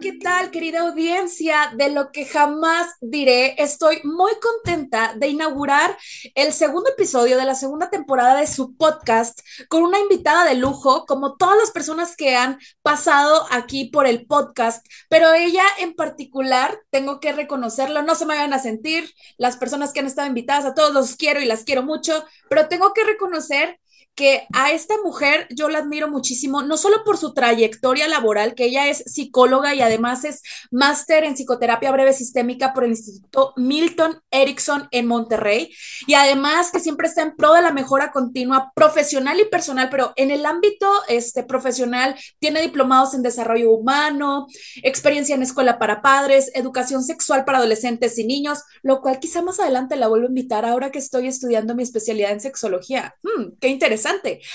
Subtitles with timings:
[0.00, 1.72] ¿Qué tal, querida audiencia?
[1.76, 5.96] De lo que jamás diré, estoy muy contenta de inaugurar
[6.34, 11.04] el segundo episodio de la segunda temporada de su podcast con una invitada de lujo,
[11.06, 16.78] como todas las personas que han pasado aquí por el podcast, pero ella en particular,
[16.90, 20.64] tengo que reconocerlo, no se me vayan a sentir, las personas que han estado invitadas,
[20.64, 23.80] a todos los quiero y las quiero mucho, pero tengo que reconocer
[24.18, 28.64] que a esta mujer yo la admiro muchísimo, no solo por su trayectoria laboral, que
[28.64, 34.20] ella es psicóloga y además es máster en psicoterapia breve sistémica por el Instituto Milton
[34.32, 35.72] Erickson en Monterrey,
[36.08, 40.14] y además que siempre está en pro de la mejora continua profesional y personal, pero
[40.16, 44.48] en el ámbito este, profesional tiene diplomados en desarrollo humano,
[44.82, 49.60] experiencia en escuela para padres, educación sexual para adolescentes y niños, lo cual quizá más
[49.60, 53.14] adelante la vuelvo a invitar ahora que estoy estudiando mi especialidad en sexología.
[53.22, 54.07] Hmm, qué interesante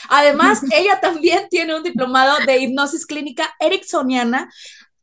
[0.09, 4.49] Además, ella también tiene un diplomado de hipnosis clínica ericksoniana,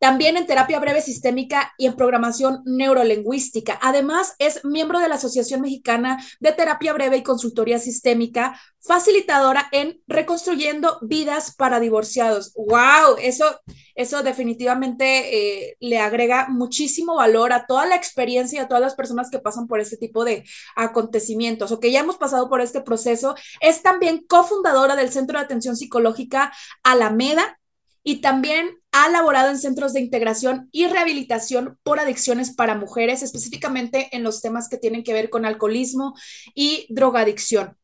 [0.01, 3.79] también en terapia breve sistémica y en programación neurolingüística.
[3.83, 10.01] Además, es miembro de la Asociación Mexicana de Terapia Breve y Consultoría Sistémica, facilitadora en
[10.07, 12.55] reconstruyendo vidas para divorciados.
[12.55, 13.19] ¡Wow!
[13.21, 13.61] Eso,
[13.95, 18.95] eso definitivamente eh, le agrega muchísimo valor a toda la experiencia y a todas las
[18.95, 20.45] personas que pasan por este tipo de
[20.77, 23.35] acontecimientos o que ya hemos pasado por este proceso.
[23.61, 27.61] Es también cofundadora del Centro de Atención Psicológica Alameda
[28.03, 34.09] y también ha laborado en centros de integración y rehabilitación por adicciones para mujeres, específicamente
[34.13, 36.15] en los temas que tienen que ver con alcoholismo
[36.55, 37.77] y drogadicción.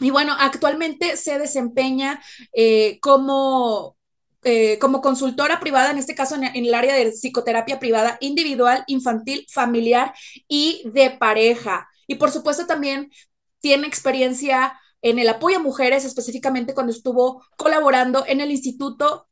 [0.00, 3.96] Y bueno, actualmente se desempeña eh, como,
[4.44, 9.46] eh, como consultora privada, en este caso en, el área de psicoterapia privada individual, infantil,
[9.50, 10.14] familiar
[10.48, 11.88] y de pareja.
[12.06, 13.10] Y por supuesto también
[13.60, 19.26] tiene experiencia en el apoyo a mujeres, específicamente cuando estuvo colaborando en el Instituto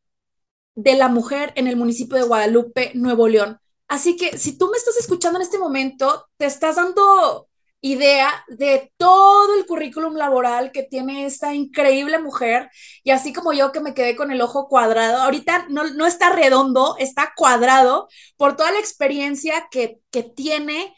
[0.74, 3.58] de la mujer en el municipio de Guadalupe, Nuevo León.
[3.88, 7.48] Así que si tú me estás escuchando en este momento, te estás dando
[7.84, 12.70] idea de todo el currículum laboral que tiene esta increíble mujer
[13.02, 16.30] y así como yo que me quedé con el ojo cuadrado, ahorita no, no está
[16.30, 18.08] redondo, está cuadrado
[18.38, 20.94] por toda la experiencia que, que tiene,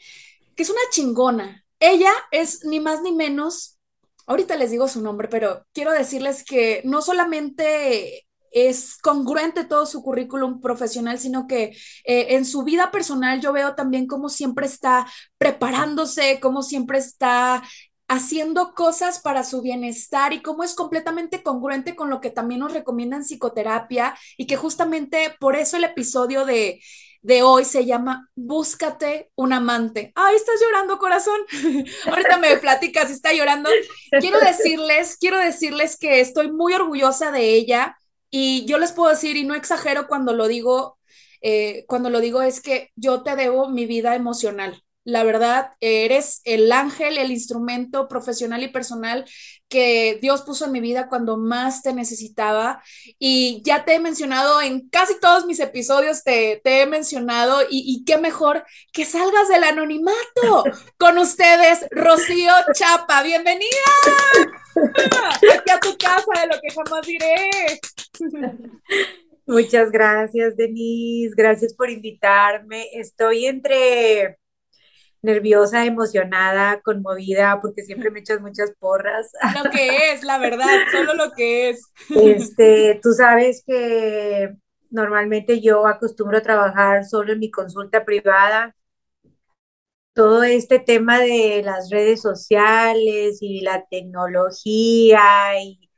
[0.55, 1.65] que es una chingona.
[1.81, 3.77] Ella es ni más ni menos,
[4.25, 10.01] ahorita les digo su nombre, pero quiero decirles que no solamente es congruente todo su
[10.01, 11.75] currículum profesional, sino que
[12.05, 17.63] eh, en su vida personal yo veo también cómo siempre está preparándose, cómo siempre está
[18.07, 22.73] haciendo cosas para su bienestar y cómo es completamente congruente con lo que también nos
[22.73, 26.79] recomiendan psicoterapia y que justamente por eso el episodio de,
[27.21, 30.13] de hoy se llama Búscate un amante.
[30.15, 31.39] Ay, estás llorando, corazón.
[32.05, 33.69] Ahorita me platicas está llorando.
[34.21, 37.97] Quiero decirles, quiero decirles que estoy muy orgullosa de ella
[38.29, 40.99] y yo les puedo decir, y no exagero cuando lo digo,
[41.41, 44.83] eh, cuando lo digo es que yo te debo mi vida emocional.
[45.07, 49.23] La verdad, eres el ángel, el instrumento profesional y personal
[49.69, 52.83] que Dios puso en mi vida cuando más te necesitaba.
[53.17, 57.83] Y ya te he mencionado en casi todos mis episodios, te, te he mencionado, y,
[57.85, 60.65] y, qué mejor que salgas del anonimato
[60.99, 63.23] con ustedes, Rocío Chapa.
[63.23, 63.69] Bienvenida
[65.55, 67.79] aquí a tu casa de lo que jamás diré.
[69.45, 71.33] Muchas gracias, Denise.
[71.33, 72.87] Gracias por invitarme.
[72.91, 74.37] Estoy entre
[75.27, 79.29] nerviosa, emocionada, conmovida, porque siempre me echas muchas porras.
[79.61, 81.91] Lo que es, la verdad, solo lo que es.
[82.09, 84.55] Este, tú sabes que
[84.89, 88.73] normalmente yo acostumbro a trabajar solo en mi consulta privada.
[90.13, 95.21] Todo este tema de las redes sociales y la tecnología
[95.61, 95.89] y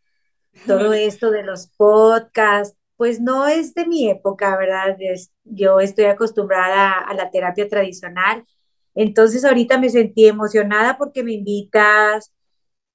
[0.66, 4.98] todo esto de los podcasts, pues no es de mi época, ¿verdad?
[5.46, 8.44] yo estoy acostumbrada a la terapia tradicional.
[8.96, 12.34] Entonces ahorita me sentí emocionada porque me invitas,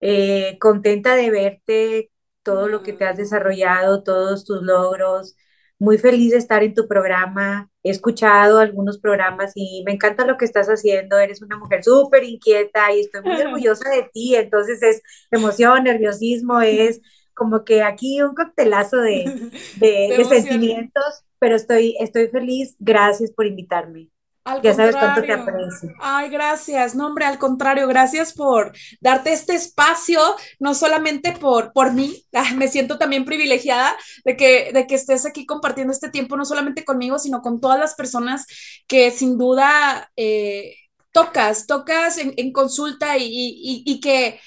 [0.01, 2.11] eh, contenta de verte,
[2.43, 5.37] todo lo que te has desarrollado, todos tus logros.
[5.79, 7.71] Muy feliz de estar en tu programa.
[7.83, 11.19] He escuchado algunos programas y me encanta lo que estás haciendo.
[11.19, 14.37] Eres una mujer súper inquieta y estoy muy orgullosa de ti.
[14.37, 17.01] Entonces es emoción, nerviosismo, es
[17.35, 19.25] como que aquí un coctelazo de,
[19.77, 22.77] de, sentimientos, pero estoy, estoy feliz.
[22.79, 24.11] Gracias por invitarme.
[24.45, 25.93] Al ya sabes cuánto te aprecio.
[26.01, 26.95] Ay, gracias.
[26.95, 30.21] No, hombre, al contrario, gracias por darte este espacio,
[30.59, 32.25] no solamente por, por mí,
[32.57, 36.85] me siento también privilegiada de que, de que estés aquí compartiendo este tiempo, no solamente
[36.85, 38.47] conmigo, sino con todas las personas
[38.87, 40.75] que sin duda eh,
[41.13, 44.41] tocas, tocas en, consulta y, y que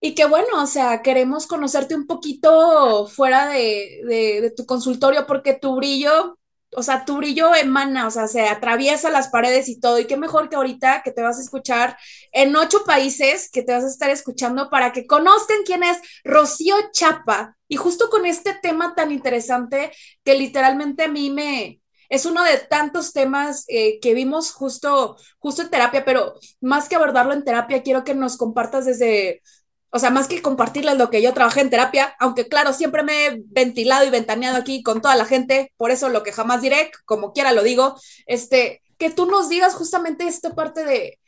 [0.00, 5.74] y que bueno, o sea, queremos conocerte un poquito fuera de, tu consultorio porque tu
[5.76, 6.38] brillo,
[6.76, 9.98] o sea, tu brillo emana, o sea, se atraviesa las paredes y todo.
[9.98, 11.96] Y qué mejor que ahorita que te vas a escuchar
[12.32, 16.76] en ocho países, que te vas a estar escuchando para que conozcan quién es Rocío
[16.92, 17.56] Chapa.
[17.68, 19.92] Y justo con este tema tan interesante
[20.24, 25.62] que literalmente a mí me, es uno de tantos temas eh, que vimos justo, justo
[25.62, 29.42] en terapia, pero más que abordarlo en terapia, quiero que nos compartas desde
[29.90, 33.26] o sea, más que compartirles lo que yo trabajé en terapia, aunque claro, siempre me
[33.26, 36.90] he ventilado y ventaneado aquí con toda la gente, por eso lo que jamás diré,
[37.04, 37.96] como quiera lo digo,
[38.26, 41.18] este, que tú nos digas justamente esta parte de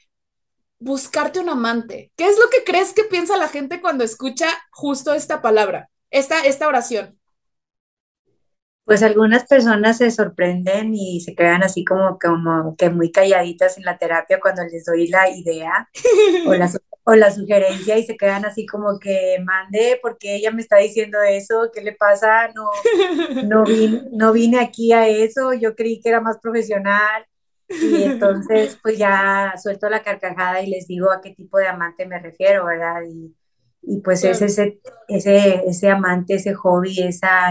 [0.79, 2.13] buscarte un amante.
[2.17, 6.41] ¿Qué es lo que crees que piensa la gente cuando escucha justo esta palabra, esta,
[6.41, 7.19] esta oración?
[8.85, 13.85] Pues algunas personas se sorprenden y se quedan así como, como que muy calladitas en
[13.85, 15.89] la terapia cuando les doy la idea
[16.47, 16.69] o la
[17.05, 21.19] o la sugerencia y se quedan así como que mande porque ella me está diciendo
[21.23, 22.49] eso, ¿qué le pasa?
[22.55, 22.71] No,
[23.45, 27.25] no, vine, no vine aquí a eso, yo creí que era más profesional
[27.69, 32.07] y entonces pues ya suelto la carcajada y les digo a qué tipo de amante
[32.07, 33.03] me refiero, ¿verdad?
[33.09, 33.35] Y,
[33.83, 37.51] y pues es ese, ese, ese amante, ese hobby, esa,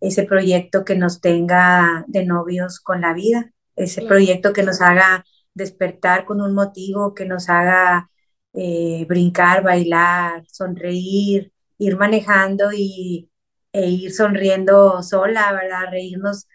[0.00, 5.24] ese proyecto que nos tenga de novios con la vida, ese proyecto que nos haga
[5.54, 8.09] despertar con un motivo, que nos haga
[8.52, 13.30] eh, brincar, bailar, sonreír, ir manejando y,
[13.72, 15.90] e ir sonriendo sola, ¿verdad?
[15.90, 16.48] Reírnos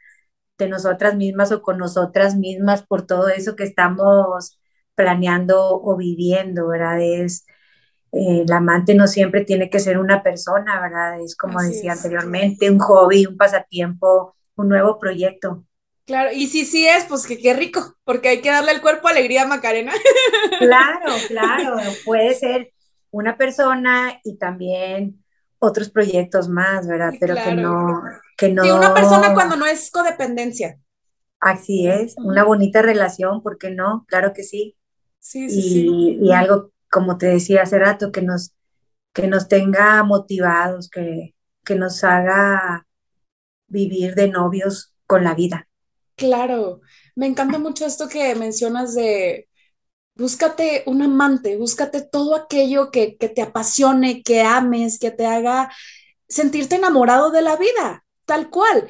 [0.58, 4.60] de nosotras mismas o con nosotras mismas por todo eso que estamos
[4.96, 7.02] planeando o viviendo, ¿verdad?
[7.02, 7.46] Es,
[8.12, 11.22] eh, el amante no siempre tiene que ser una persona, ¿verdad?
[11.22, 15.66] Es como decía anteriormente, un hobby, un pasatiempo, un nuevo proyecto.
[16.06, 19.08] Claro, y si sí es, pues que qué rico, porque hay que darle al cuerpo
[19.08, 19.92] alegría a Macarena.
[20.60, 22.72] Claro, claro, puede ser
[23.12, 25.24] una persona y también
[25.60, 27.14] otros proyectos más, ¿verdad?
[27.20, 28.02] Pero que no,
[28.38, 28.64] que no.
[28.64, 30.80] Sí, una persona cuando no es codependencia.
[31.40, 34.06] Así es, una bonita relación, ¿por qué no?
[34.08, 34.76] Claro que sí.
[35.20, 36.18] Sí, sí, sí.
[36.22, 38.54] Y algo, como te decía hace rato, que nos,
[39.14, 42.88] que nos tenga motivados, que, que nos haga
[43.68, 45.68] vivir de novios con la vida.
[46.16, 46.80] Claro,
[47.16, 49.50] me encanta mucho esto que mencionas de
[50.16, 55.72] búscate un amante, búscate todo aquello que, que te apasione, que ames, que te haga
[56.30, 58.88] sentirte enamorado de la vida, tal cual.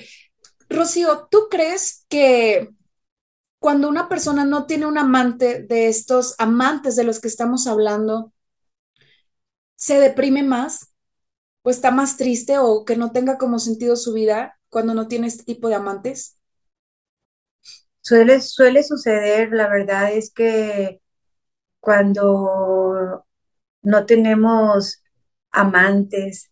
[0.70, 2.70] Rocío, ¿tú crees que
[3.60, 8.34] cuando una persona no tiene un amante de estos amantes de los que estamos hablando,
[9.76, 10.92] se deprime más
[11.64, 15.28] o está más triste o que no tenga como sentido su vida cuando no tiene
[15.28, 16.35] este tipo de amantes?
[18.06, 21.02] Suele, suele suceder, la verdad es que
[21.80, 23.26] cuando
[23.82, 25.04] no tenemos
[25.52, 26.52] amantes,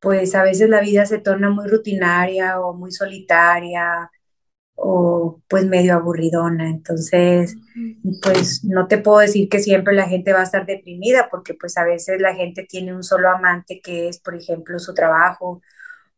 [0.00, 4.12] pues a veces la vida se torna muy rutinaria o muy solitaria
[4.76, 6.70] o pues medio aburridona.
[6.70, 7.56] Entonces,
[8.22, 11.76] pues no te puedo decir que siempre la gente va a estar deprimida porque pues
[11.78, 15.62] a veces la gente tiene un solo amante que es, por ejemplo, su trabajo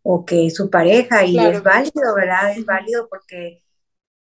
[0.02, 2.52] o que es su pareja y es válido, ¿verdad?
[2.58, 3.63] Es válido porque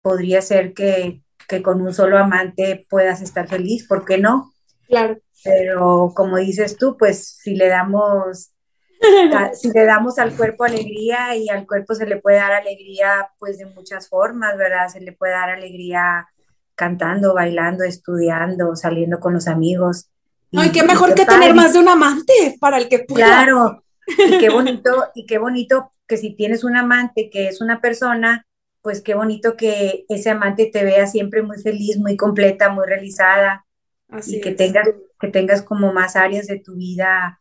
[0.02, 1.22] podría ser que,
[1.62, 4.52] con un solo amante puedas estar feliz, ¿por qué no?
[4.88, 5.18] Claro.
[5.44, 8.52] Pero como dices tú, pues si le damos
[9.54, 13.58] si le damos al cuerpo alegría y al cuerpo se le puede dar alegría pues
[13.58, 14.88] de muchas formas, ¿verdad?
[14.88, 16.28] Se le puede dar alegría
[16.74, 20.08] cantando, bailando, estudiando, saliendo con los amigos.
[20.54, 23.26] Ay, qué mejor que tener más de un amante para el que pueda.
[23.26, 27.80] Claro, y qué bonito, y qué bonito que si tienes un amante que es una
[27.80, 28.46] persona
[28.82, 33.66] pues qué bonito que ese amante te vea siempre muy feliz, muy completa, muy realizada
[34.08, 34.88] Así y que tengas
[35.20, 37.40] que tengas como más áreas de tu vida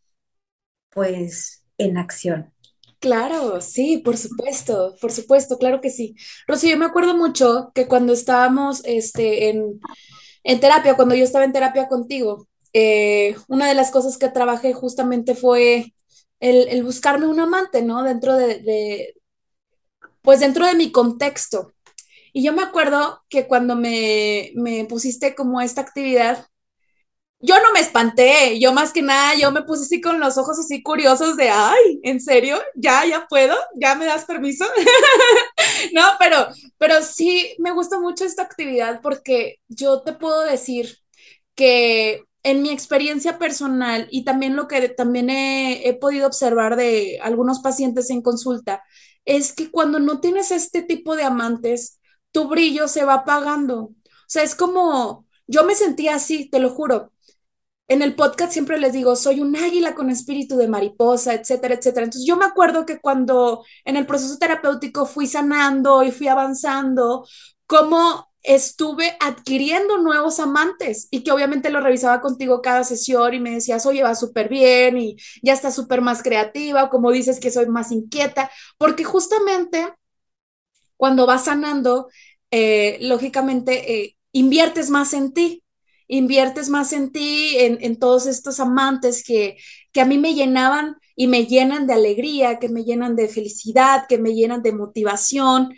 [0.90, 2.54] pues en acción.
[3.00, 6.16] Claro, sí, por supuesto, por supuesto, claro que sí.
[6.48, 9.80] Rocío, yo me acuerdo mucho que cuando estábamos este, en,
[10.44, 14.74] en terapia, cuando yo estaba en terapia contigo, eh, una de las cosas que trabajé
[14.74, 15.94] justamente fue
[16.40, 18.04] el, el buscarme un amante, ¿no?
[18.04, 19.16] Dentro de, de,
[20.22, 21.74] pues dentro de mi contexto.
[22.34, 26.48] Y yo me acuerdo que cuando me, me pusiste como esta actividad,
[27.40, 30.60] yo no me espanté, yo más que nada, yo me puse así con los ojos
[30.60, 32.60] así curiosos de, ay, ¿en serio?
[32.76, 33.56] ¿Ya, ya puedo?
[33.76, 34.66] ¿Ya me das permiso?
[35.94, 36.48] no, pero,
[36.78, 40.98] pero sí me gusta mucho esta actividad porque yo te puedo decir
[41.56, 47.20] que en mi experiencia personal y también lo que también he, he podido observar de
[47.22, 48.84] algunos pacientes en consulta,
[49.26, 52.00] es que cuando no tienes este tipo de amantes,
[52.32, 53.84] tu brillo se va apagando.
[53.84, 53.94] O
[54.28, 57.12] sea, es como, yo me sentía así, te lo juro
[57.92, 62.06] en el podcast siempre les digo, soy un águila con espíritu de mariposa, etcétera, etcétera.
[62.06, 67.28] Entonces yo me acuerdo que cuando en el proceso terapéutico fui sanando y fui avanzando,
[67.68, 73.52] cómo estuve adquiriendo nuevos amantes y que obviamente lo revisaba contigo cada sesión y me
[73.52, 77.68] decías, oye, va súper bien y ya está súper más creativa, como dices que soy
[77.68, 79.88] más inquieta, porque justamente
[80.98, 82.10] cuando vas sanando,
[82.52, 85.64] eh, lógicamente eh, inviertes más en ti
[86.14, 89.56] inviertes más en ti, en, en todos estos amantes que,
[89.94, 94.08] que a mí me llenaban y me llenan de alegría, que me llenan de felicidad,
[94.10, 95.74] que me llenan de motivación.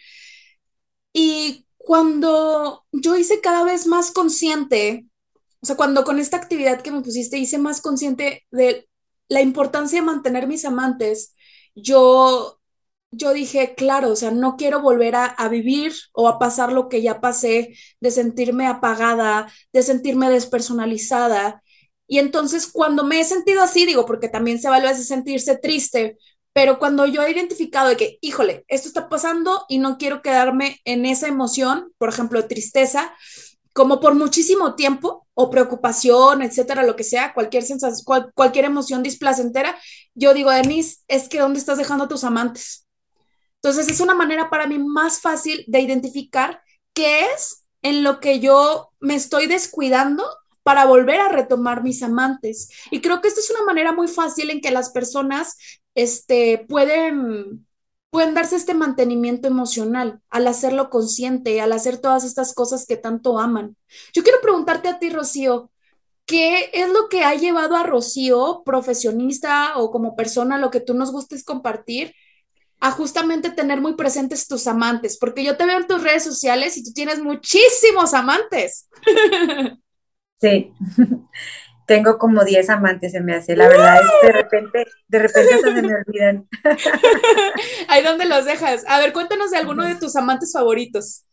[1.13, 5.05] Y cuando yo hice cada vez más consciente,
[5.61, 8.87] o sea, cuando con esta actividad que me pusiste hice más consciente de
[9.27, 11.35] la importancia de mantener mis amantes,
[11.75, 12.59] yo
[13.15, 16.89] yo dije, claro, o sea, no quiero volver a, a, vivir o a pasar lo
[16.89, 21.61] que ya pasé, de sentirme apagada, de sentirme despersonalizada.
[22.07, 26.17] Y entonces cuando me he sentido así, digo, porque también se vale a sentirse triste,
[26.53, 30.79] pero cuando yo he identificado de que, híjole, esto está pasando y no quiero quedarme
[30.85, 33.13] en esa emoción, por ejemplo, tristeza,
[33.73, 39.01] como por muchísimo tiempo o preocupación, etcétera, lo que sea, cualquier sensación, cual, cualquier emoción
[39.01, 39.75] displacentera,
[40.13, 42.87] yo digo, Denise, es que ¿dónde estás dejando a tus amantes?
[43.63, 46.61] Entonces es una manera para mí más fácil de identificar
[46.93, 50.23] qué es en lo que yo me estoy descuidando
[50.63, 52.69] para volver a retomar mis amantes.
[52.91, 55.57] Y creo que esto es una manera muy fácil en que las personas
[55.95, 57.67] este, pueden,
[58.09, 63.39] pueden darse este mantenimiento emocional al hacerlo consciente, al hacer todas estas cosas que tanto
[63.39, 63.75] aman.
[64.13, 65.71] Yo quiero preguntarte a ti, Rocío,
[66.25, 70.93] ¿qué es lo que ha llevado a Rocío, profesionista o como persona, lo que tú
[70.93, 72.13] nos gustes compartir,
[72.83, 76.75] a justamente tener muy presentes tus amantes, porque yo te veo en tus redes sociales
[76.75, 78.89] y tú tienes muchísimos amantes.
[80.41, 80.73] Sí,
[81.85, 85.81] tengo como 10 amantes, se me hace, la verdad es de repente, de repente se
[85.81, 86.47] me olvidan.
[87.87, 88.83] ¿Ahí dónde los dejas?
[88.87, 91.25] A ver, cuéntanos de alguno de tus amantes favoritos.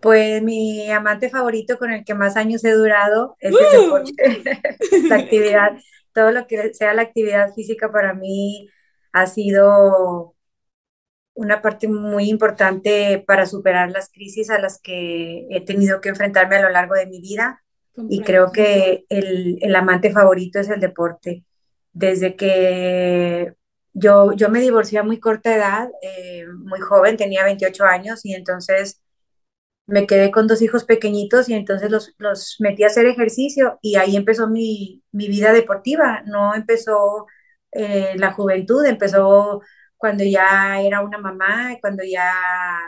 [0.00, 4.42] Pues mi amante favorito con el que más años he durado es el deporte,
[5.08, 5.72] la actividad,
[6.12, 8.68] todo lo que sea la actividad física para mí
[9.12, 10.34] ha sido
[11.34, 16.56] una parte muy importante para superar las crisis a las que he tenido que enfrentarme
[16.56, 17.62] a lo largo de mi vida.
[18.08, 21.44] Y creo que el, el amante favorito es el deporte.
[21.92, 23.54] Desde que
[23.92, 28.34] yo, yo me divorcié a muy corta edad, eh, muy joven, tenía 28 años, y
[28.34, 29.00] entonces
[29.86, 33.96] me quedé con dos hijos pequeñitos y entonces los, los metí a hacer ejercicio y
[33.96, 36.22] ahí empezó mi, mi vida deportiva.
[36.26, 37.26] No empezó
[37.72, 39.62] eh, la juventud, empezó
[40.02, 42.34] cuando ya era una mamá, cuando ya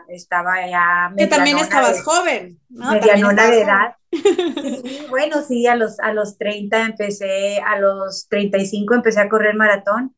[0.09, 1.15] estaba ya...
[1.17, 2.91] Que también estabas joven, ¿no?
[2.91, 3.95] Medianona de edad.
[4.11, 9.55] Sí, bueno, sí, a los, a los 30 empecé, a los 35 empecé a correr
[9.55, 10.17] maratón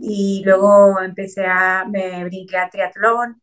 [0.00, 3.42] y luego empecé a, me brinqué a triatlón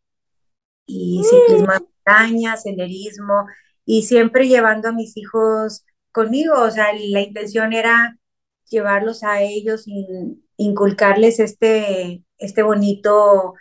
[0.86, 3.48] y ciclismo de montaña, senderismo
[3.84, 8.17] y siempre llevando a mis hijos conmigo, o sea, la intención era
[8.70, 10.08] llevarlos a ellos y
[10.57, 13.53] inculcarles este, este bonito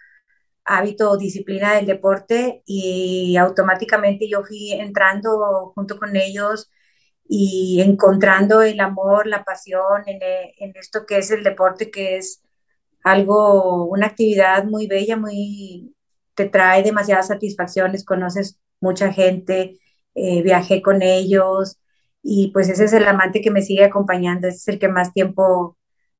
[0.64, 6.70] hábito o disciplina del deporte y automáticamente yo fui entrando junto con ellos
[7.28, 12.16] y encontrando el amor, la pasión en, e, en, esto que es el deporte, que
[12.18, 12.42] es
[13.04, 15.94] algo, una actividad muy bella, muy,
[16.34, 19.78] te trae demasiadas satisfacciones, conoces mucha gente,
[20.14, 21.78] eh, viajé con ellos
[22.22, 25.12] y pues ese es el amante que me sigue acompañando, ese es el que más
[25.12, 25.76] tiempo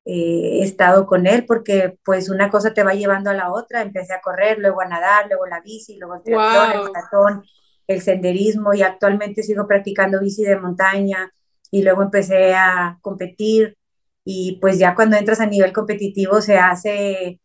[0.09, 3.83] eh, he estado con él porque pues una cosa te va llevando a la otra,
[3.83, 7.45] empecé a correr, luego a nadar, luego la bici, luego el triatlón, el maratón,
[7.89, 11.33] el senderismo y actualmente sigo practicando bici de montaña
[11.73, 13.77] y luego empecé a competir
[14.25, 17.41] y pues ya cuando entras a nivel competitivo se hace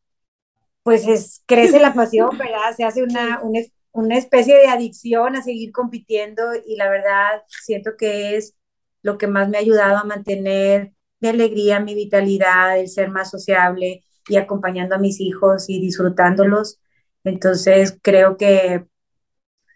[0.83, 2.75] pues es, crece la pasión, ¿verdad?
[2.77, 3.59] Se hace una, una,
[3.91, 8.55] una especie de adicción a seguir compitiendo y la verdad siento que es
[9.01, 13.29] lo que más me ha ayudado a mantener mi alegría, mi vitalidad, el ser más
[13.29, 16.79] sociable y acompañando a mis hijos y disfrutándolos.
[17.23, 18.85] Entonces creo que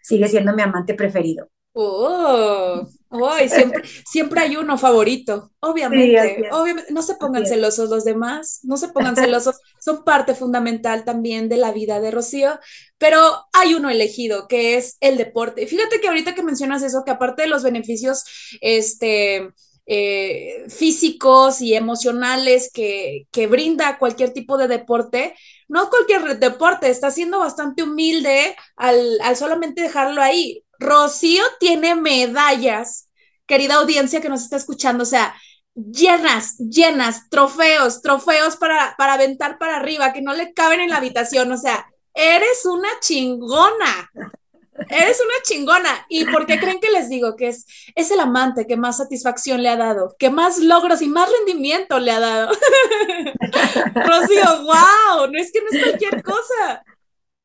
[0.02, 1.48] sigue siendo mi amante preferido.
[1.78, 2.88] Oh,
[3.48, 6.90] siempre, siempre hay uno favorito, obviamente, obviamente.
[6.90, 11.58] No se pongan celosos los demás, no se pongan celosos, son parte fundamental también de
[11.58, 12.58] la vida de Rocío,
[12.96, 13.20] pero
[13.52, 15.66] hay uno elegido que es el deporte.
[15.66, 18.24] Fíjate que ahorita que mencionas eso, que aparte de los beneficios,
[18.62, 19.50] este,
[19.86, 25.34] eh, físicos y emocionales que, que, brinda cualquier tipo de deporte,
[25.68, 30.64] no cualquier deporte, está siendo bastante humilde al, al solamente dejarlo ahí.
[30.78, 33.10] Rocío tiene medallas,
[33.46, 35.34] querida audiencia que nos está escuchando, o sea,
[35.76, 40.96] llenas, llenas, trofeos, trofeos para, para aventar para arriba, que no le caben en la
[40.96, 44.10] habitación, o sea, eres una chingona.
[44.88, 46.06] Eres una chingona.
[46.08, 49.62] ¿Y por qué creen que les digo que es, es el amante que más satisfacción
[49.62, 52.48] le ha dado, que más logros y más rendimiento le ha dado?
[53.94, 56.84] Rocío, wow, no es que no es cualquier cosa.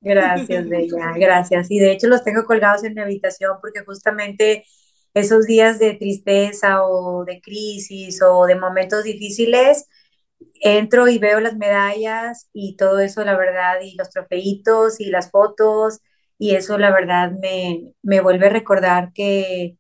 [0.02, 1.70] Gracias, Bella, gracias.
[1.70, 4.66] Y de hecho los tengo colgados en mi habitación porque justamente
[5.14, 9.88] esos días de tristeza o de crisis o de momentos difíciles,
[10.62, 15.32] entro y veo las medallas y todo eso, la verdad, y los trofeitos y las
[15.32, 16.00] fotos,
[16.42, 19.78] y eso, la verdad, me, me vuelve a recordar que,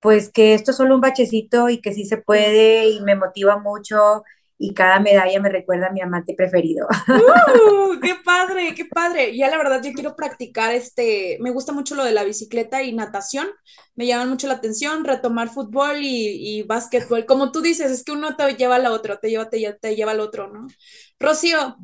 [0.00, 3.58] pues, que esto es solo un bachecito y que sí se puede y me motiva
[3.58, 4.22] mucho
[4.58, 6.86] y cada medalla me recuerda a mi amante preferido.
[7.08, 8.00] ¡Uh!
[8.00, 8.74] ¡Qué padre!
[8.74, 9.36] ¡Qué padre!
[9.36, 12.92] Ya la verdad, yo quiero practicar este, me gusta mucho lo de la bicicleta y
[12.94, 13.48] natación,
[13.96, 17.26] me llaman mucho la atención, retomar fútbol y, y básquetbol.
[17.26, 20.12] Como tú dices, es que uno te lleva al otro, te lleva, te, te lleva
[20.12, 20.68] al otro, ¿no?
[21.18, 21.76] Rocío,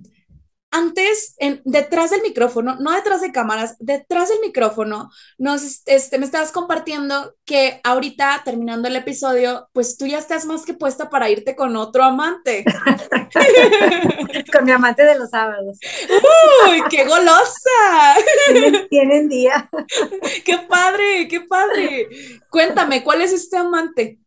[0.72, 6.24] antes, en, detrás del micrófono, no detrás de cámaras, detrás del micrófono, nos, este, me
[6.24, 11.28] estabas compartiendo que ahorita, terminando el episodio, pues tú ya estás más que puesta para
[11.28, 12.64] irte con otro amante.
[14.52, 15.78] con mi amante de los sábados.
[16.68, 18.16] ¡Uy, qué golosa!
[18.48, 19.70] Tienen, tienen día.
[20.44, 22.08] ¡Qué padre, qué padre!
[22.50, 24.18] Cuéntame, ¿cuál es este amante?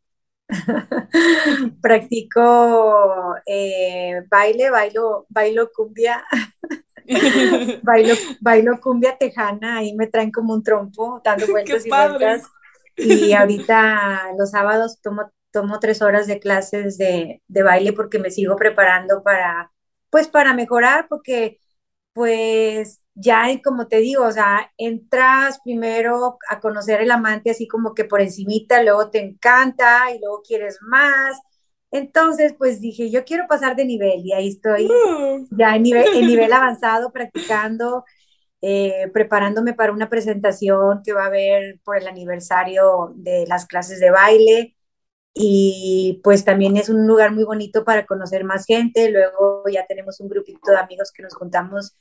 [1.81, 6.23] Practico eh, baile, bailo, bailo cumbia,
[7.83, 12.43] bailo, bailo cumbia tejana, ahí me traen como un trompo, dando vueltas y vueltas.
[12.97, 18.31] Y ahorita los sábados tomo, tomo tres horas de clases de, de baile porque me
[18.31, 19.71] sigo preparando para,
[20.09, 21.59] pues para mejorar, porque
[22.13, 27.93] pues ya como te digo, o sea, entras primero a conocer el amante así como
[27.95, 31.39] que por encimita, luego te encanta y luego quieres más.
[31.91, 35.47] Entonces, pues dije, yo quiero pasar de nivel y ahí estoy mm.
[35.57, 38.03] ya en nivel, en nivel avanzado, practicando,
[38.61, 43.99] eh, preparándome para una presentación que va a haber por el aniversario de las clases
[43.99, 44.75] de baile.
[45.33, 49.09] Y pues también es un lugar muy bonito para conocer más gente.
[49.09, 51.95] Luego ya tenemos un grupito de amigos que nos juntamos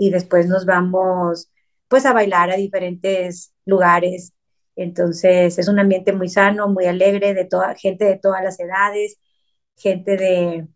[0.00, 1.50] y después nos vamos
[1.86, 4.32] pues a bailar a diferentes lugares.
[4.74, 9.18] Entonces es un ambiente muy sano, muy alegre, de toda gente de todas las edades,
[9.76, 10.68] gente de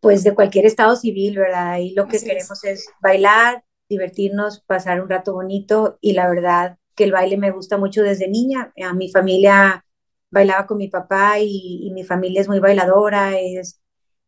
[0.00, 1.78] pues de cualquier estado civil, ¿verdad?
[1.78, 2.86] Y lo que queremos es.
[3.00, 8.02] bailar, divertirnos, pasar un rato bonito y la verdad que el baile me gusta mucho
[8.02, 8.74] desde niña.
[8.84, 9.86] A mi familia
[10.30, 13.80] bailaba con mi papá y, y mi familia es muy bailadora, es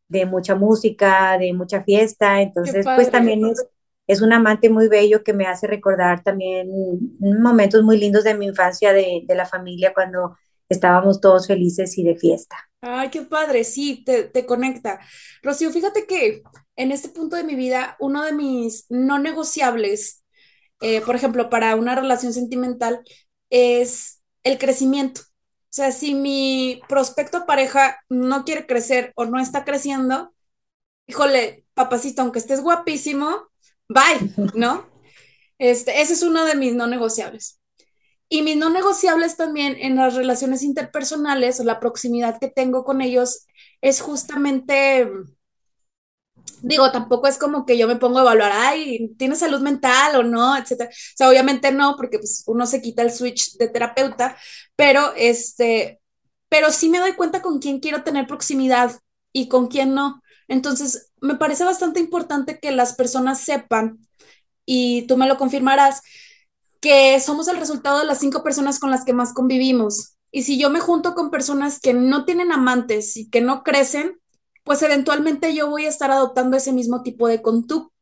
[0.08, 3.66] de mucha música, de mucha fiesta, entonces pues también es,
[4.06, 6.68] es un amante muy bello que me hace recordar también
[7.18, 10.36] momentos muy lindos de mi infancia, de, de la familia, cuando
[10.68, 12.56] estábamos todos felices y de fiesta.
[12.80, 15.00] Ay, qué padre, sí, te, te, conecta.
[15.42, 16.42] Rocío, fíjate que
[16.76, 20.24] en este punto de mi vida, uno de mis no negociables,
[20.80, 23.00] eh, por ejemplo, para una relación sentimental,
[23.50, 25.22] es el crecimiento.
[25.76, 30.32] Sea, si mi prospecto pareja no quiere crecer o no está creciendo,
[31.06, 33.50] híjole, papacito, aunque estés guapísimo,
[33.86, 34.88] bye, ¿no?
[35.58, 37.60] Este, ese es uno de mis no negociables.
[38.30, 43.46] Y mis no negociables también en las relaciones interpersonales la proximidad que tengo con ellos
[43.82, 45.06] es justamente
[46.62, 50.22] digo, tampoco es como que yo me pongo a evaluar, ay, ¿tienes salud mental o
[50.22, 50.56] no?
[50.56, 50.90] Etcétera.
[50.90, 54.36] O sea, obviamente no, porque pues uno se quita el switch de terapeuta,
[54.76, 56.00] pero este,
[56.48, 58.92] pero sí me doy cuenta con quién quiero tener proximidad
[59.32, 60.22] y con quién no.
[60.48, 63.98] Entonces, me parece bastante importante que las personas sepan,
[64.64, 66.02] y tú me lo confirmarás,
[66.80, 70.16] que somos el resultado de las cinco personas con las que más convivimos.
[70.30, 74.20] Y si yo me junto con personas que no tienen amantes y que no crecen,
[74.66, 77.40] pues eventualmente yo voy a estar adoptando ese mismo tipo de,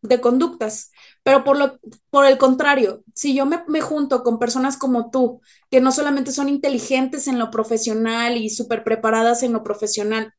[0.00, 0.90] de conductas.
[1.22, 5.42] Pero por, lo, por el contrario, si yo me, me, junto con personas como tú,
[5.70, 10.33] que no solamente son inteligentes en lo profesional y súper preparadas en lo profesional,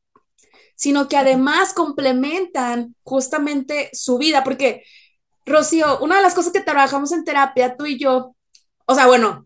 [0.74, 4.82] sino que además complementan justamente su vida, porque,
[5.44, 8.34] Rocío, una de las cosas que trabajamos en terapia, tú y yo,
[8.84, 9.45] o sea, bueno,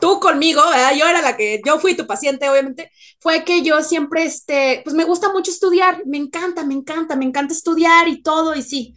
[0.00, 0.94] tú conmigo, ¿verdad?
[0.96, 4.94] yo era la que, yo fui tu paciente, obviamente, fue que yo siempre, este, pues
[4.94, 8.94] me gusta mucho estudiar, me encanta, me encanta, me encanta estudiar y todo, y sí,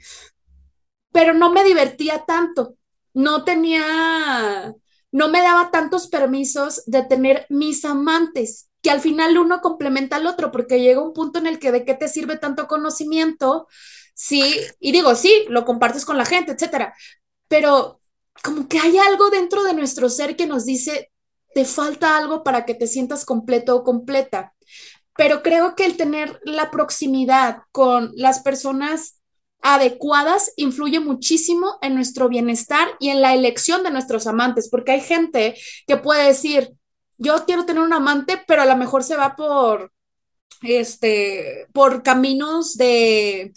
[1.12, 2.76] pero no me divertía tanto,
[3.14, 4.74] no tenía,
[5.12, 10.28] no me daba tantos permisos de tener mis amantes, que al final uno complementa al
[10.28, 13.68] otro, porque llega un punto en el que de qué te sirve tanto conocimiento,
[14.14, 16.94] sí, y digo, sí, lo compartes con la gente, etcétera,
[17.48, 18.02] pero
[18.44, 21.12] como que hay algo dentro de nuestro ser que nos dice,
[21.54, 24.54] te falta algo para que te sientas completo o completa.
[25.18, 29.22] Pero creo que el tener la proximidad con las personas
[29.62, 35.02] adecuadas influye muchísimo en nuestro bienestar y en la elección de nuestros amantes, porque hay
[35.02, 35.56] gente
[35.88, 36.74] que puede decir,
[37.18, 39.92] yo quiero tener un amante, pero a lo mejor se va por,
[40.62, 43.54] este, por caminos de,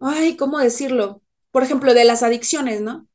[0.00, 1.22] ay, ¿cómo decirlo?
[1.50, 3.06] Por ejemplo, de las adicciones, ¿no?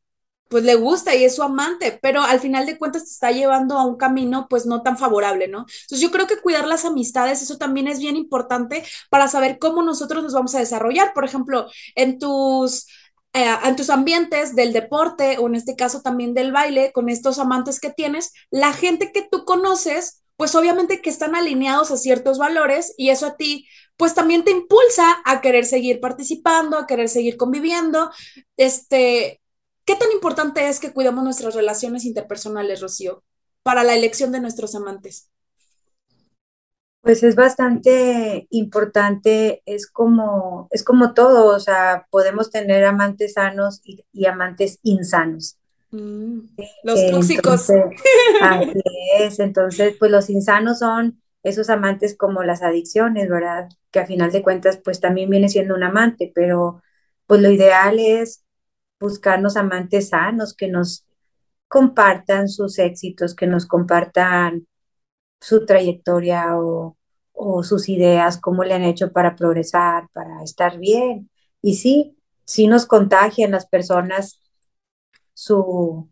[0.48, 3.78] Pues le gusta y es su amante, pero al final de cuentas te está llevando
[3.78, 5.60] a un camino pues no tan favorable, ¿no?
[5.60, 9.82] Entonces yo creo que cuidar las amistades, eso también es bien importante para saber cómo
[9.82, 11.14] nosotros nos vamos a desarrollar.
[11.14, 12.88] Por ejemplo, en tus...
[13.38, 17.38] Eh, en tus ambientes del deporte o en este caso también del baile, con estos
[17.38, 22.38] amantes que tienes, la gente que tú conoces, pues obviamente que están alineados a ciertos
[22.38, 27.10] valores y eso a ti pues también te impulsa a querer seguir participando, a querer
[27.10, 28.10] seguir conviviendo.
[28.56, 29.42] Este,
[29.86, 33.24] ¿Qué tan importante es que cuidemos nuestras relaciones interpersonales, Rocío,
[33.62, 35.30] para la elección de nuestros amantes?
[37.02, 43.82] Pues es bastante importante, es como, es como todo, o sea, podemos tener amantes sanos
[43.84, 45.60] y, amantes insanos.
[45.92, 46.40] Mm,
[46.84, 47.70] los tóxicos.
[48.42, 48.82] Así
[49.20, 53.70] es, entonces, pues los insanos son esos amantes como las adicciones, ¿verdad?
[53.92, 56.82] Que a final de cuentas, pues también viene siendo un amante, pero
[57.28, 58.45] pues lo ideal es
[59.00, 61.06] buscarnos amantes sanos que nos
[61.68, 64.68] compartan sus éxitos, que nos compartan
[65.42, 66.96] su trayectoria o,
[67.64, 71.30] sus ideas, cómo le han hecho para progresar, para estar bien.
[71.62, 74.40] Y sí, sí nos contagian las personas
[75.34, 76.10] su,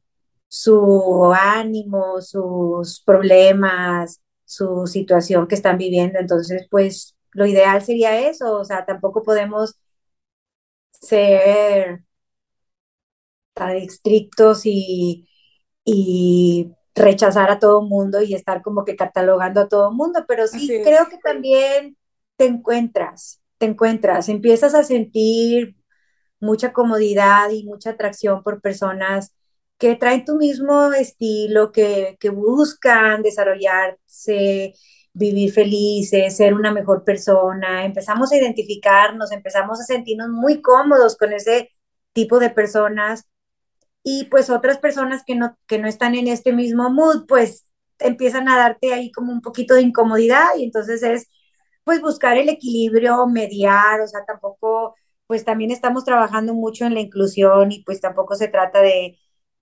[0.47, 6.19] su ánimo, sus problemas, su situación que están viviendo.
[6.19, 9.75] Entonces, pues lo ideal sería eso, o sea, tampoco podemos
[10.91, 12.03] ser
[13.55, 15.27] estrictos y,
[16.95, 21.09] rechazar a todo mundo y estar como que catalogando a todo mundo, pero sí creo
[21.09, 21.97] que también
[22.35, 25.75] te encuentras, te encuentras, empiezas a sentir
[26.39, 29.33] mucha comodidad y mucha atracción por personas
[29.79, 34.75] que traen tu mismo estilo, que, que buscan desarrollarse,
[35.13, 37.85] vivir felices, ser una mejor persona.
[37.85, 41.71] Empezamos a identificarnos, empezamos a sentirnos muy cómodos con ese
[42.13, 43.25] tipo de personas
[44.03, 47.65] y pues otras personas que no, que no están en este mismo mood, pues
[47.99, 51.29] empiezan a darte ahí como un poquito de incomodidad y entonces es
[51.85, 54.95] pues buscar el equilibrio, mediar, o sea, tampoco,
[55.27, 59.17] pues también estamos trabajando mucho en la inclusión y pues tampoco se trata de,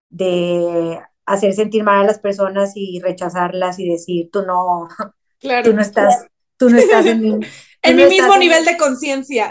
[0.10, 4.88] de hacer sentir mal a las personas y rechazarlas y decir, tú no,
[5.40, 5.70] claro.
[5.70, 6.28] tú no estás,
[6.58, 7.40] tú no estás en mi,
[7.82, 9.50] en mi mismo nivel de conciencia.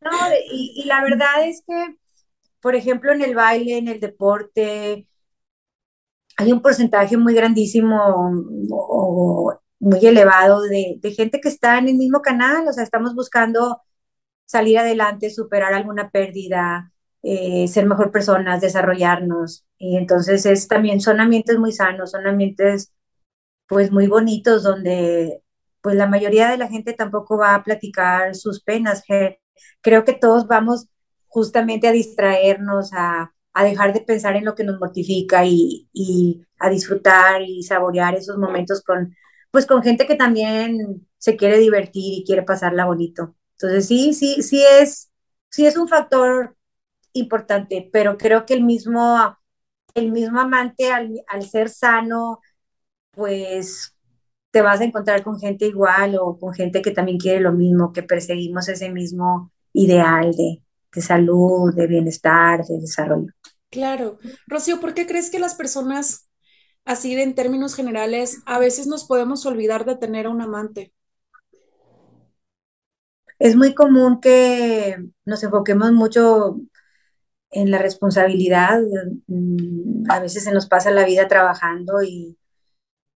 [0.00, 0.12] No,
[0.52, 1.96] y, y la verdad es que
[2.66, 5.06] por ejemplo, en el baile, en el deporte,
[6.36, 7.96] hay un porcentaje muy grandísimo
[8.72, 13.82] o muy elevado de, gente que está en el mismo canal, o sea, estamos buscando
[14.46, 19.64] salir adelante, superar alguna pérdida, eh, ser mejor personas, desarrollarnos.
[19.78, 22.92] Y entonces es también, son ambientes muy sanos, son ambientes
[23.68, 25.40] pues muy bonitos donde
[25.82, 29.04] pues la mayoría de la gente tampoco va a platicar sus penas.
[29.82, 30.88] Creo que todos vamos
[31.28, 35.88] justamente a distraernos, a, dejar de pensar en lo que nos mortifica y,
[36.58, 39.14] a disfrutar y saborear esos momentos con,
[39.50, 43.34] pues con gente que también se quiere divertir y quiere pasarla bonito.
[43.52, 45.10] Entonces sí, sí, sí es,
[45.50, 46.56] sí es un factor
[47.12, 49.38] importante, pero creo que el mismo,
[49.94, 52.40] el mismo amante al, al ser sano,
[53.12, 53.96] pues
[54.50, 57.92] te vas a encontrar con gente igual o con gente que también quiere lo mismo,
[57.92, 60.62] que perseguimos ese mismo ideal de,
[60.94, 63.32] de salud, de bienestar, de desarrollo.
[63.70, 64.18] Claro.
[64.46, 66.30] Rocío, ¿por qué crees que las personas,
[66.84, 70.92] así de en términos generales, a veces nos podemos olvidar de tener a un amante?
[73.38, 76.60] es muy común que nos enfoquemos mucho
[77.50, 78.80] en la responsabilidad.
[79.26, 82.38] Mm, a veces se nos pasa la vida trabajando y,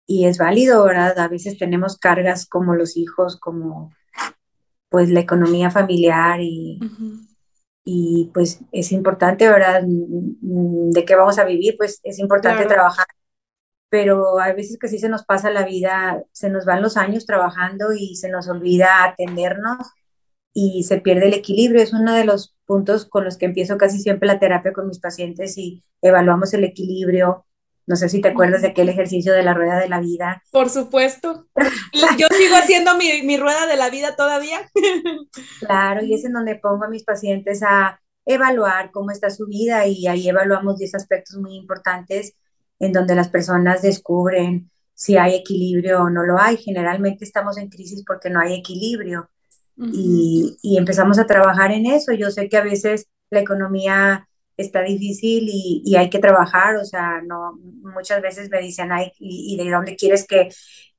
[0.06, 1.18] y es válido, ¿verdad?
[1.18, 3.92] A veces tenemos cargas como los hijos, como
[4.88, 6.80] pues la economía familiar y,
[7.92, 9.82] y pues es importante, ¿verdad?
[9.84, 11.74] Mm, ¿De qué vamos a vivir?
[11.76, 13.06] Pues es importante trabajar,
[13.88, 17.26] pero a veces que sí se nos pasa la vida, se nos van los años
[17.26, 19.88] trabajando y se nos olvida atendernos
[20.52, 21.82] y se pierde el equilibrio.
[21.82, 25.00] Es uno de los puntos con los que empiezo casi siempre la terapia con mis
[25.00, 27.44] pacientes y evaluamos el equilibrio.
[27.90, 30.44] No sé si te acuerdas de aquel ejercicio de la rueda de la vida.
[30.52, 31.48] Por supuesto.
[32.16, 34.70] Yo sigo haciendo mi, mi rueda de la vida todavía.
[35.58, 39.88] Claro, y es en donde pongo a mis pacientes a evaluar cómo está su vida
[39.88, 42.36] y ahí evaluamos 10 aspectos muy importantes
[42.78, 46.58] en donde las personas descubren si hay equilibrio o no lo hay.
[46.58, 49.28] Generalmente estamos en crisis porque no hay equilibrio
[49.76, 52.12] y, empezamos a trabajar en eso.
[52.12, 57.20] Yo sé que a veces la economía está difícil y, hay que trabajar, o sea,
[57.22, 60.48] no, muchas veces me dicen, ay, ¿y, de dónde quieres que,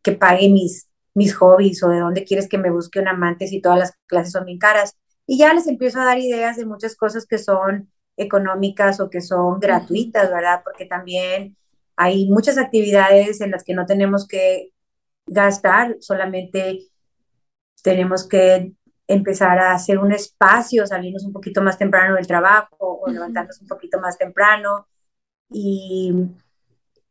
[0.02, 3.62] que pague mis, mis hobbies o de dónde quieres que me busque un amante si
[3.62, 4.98] todas las clases son bien caras?
[5.28, 9.22] Y ya les empiezo a dar ideas de muchas cosas que son económicas o que
[9.22, 10.62] son gratuitas, ¿verdad?
[10.64, 11.56] Porque también
[11.96, 14.72] hay muchas actividades en las que no tenemos que
[15.26, 16.88] gastar, solamente
[17.84, 18.74] tenemos que
[19.08, 23.68] empezar a hacer un espacio, salirnos un poquito más temprano del trabajo o levantarnos un
[23.68, 24.88] poquito más temprano.
[25.50, 26.14] Y,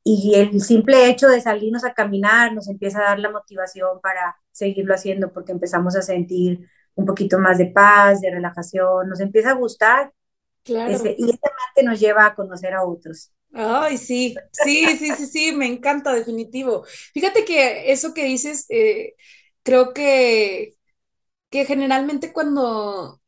[0.03, 4.37] y el simple hecho de salirnos a caminar nos empieza a dar la motivación para
[4.51, 9.51] seguirlo haciendo porque empezamos a sentir un poquito más de paz, de relajación, nos empieza
[9.51, 10.13] a gustar.
[10.63, 10.91] Claro.
[10.93, 13.33] y este amante nos lleva a conocer a otros.
[13.53, 16.85] Ay, sí, sí, sí, sí, sí, me encanta, definitivo.
[17.13, 19.15] Fíjate que eso que dices, eh,
[19.63, 20.75] creo que,
[21.51, 23.21] que generalmente cuando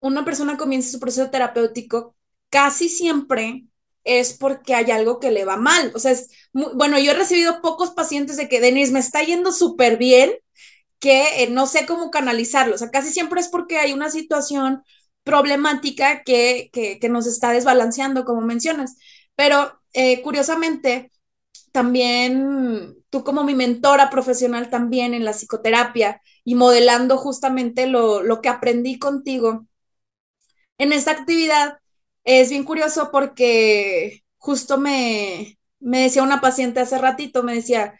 [0.00, 2.16] una persona comienza su proceso terapéutico,
[2.50, 3.66] casi siempre
[4.04, 5.92] es porque hay algo que le va mal.
[5.94, 9.52] O sea, es bueno, yo he recibido pocos pacientes de que, Denise, me está yendo
[9.52, 10.32] súper bien,
[11.00, 12.74] que eh, no sé cómo canalizarlo.
[12.74, 14.82] O sea, casi siempre es porque hay una situación
[15.24, 18.96] problemática que, que, nos está desbalanceando, como mencionas.
[19.36, 21.10] Pero eh, curiosamente,
[21.72, 28.40] también tú como mi mentora profesional también en la psicoterapia y modelando justamente lo, lo
[28.42, 29.68] que aprendí contigo
[30.78, 31.78] en esta actividad,
[32.24, 37.94] es bien curioso porque justo me, me decía una paciente hace ratito, me decía,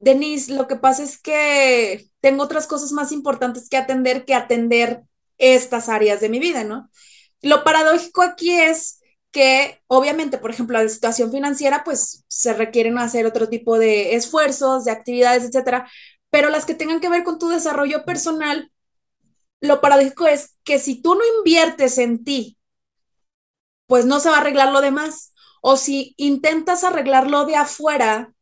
[0.00, 5.02] Denise, lo que pasa es que tengo otras cosas más importantes que atender que atender
[5.36, 6.90] estas áreas de mi vida, ¿no?
[7.40, 8.97] Lo paradójico aquí es
[9.30, 14.84] que obviamente, por ejemplo, la situación financiera, pues se requieren hacer otro tipo de esfuerzos,
[14.84, 15.88] de actividades, etcétera,
[16.30, 18.70] pero las que tengan que ver con tu desarrollo personal,
[19.60, 22.58] lo paradójico es que si tú no inviertes en ti,
[23.86, 25.32] pues no se va a arreglar lo demás.
[25.62, 28.32] O si intentas arreglarlo de afuera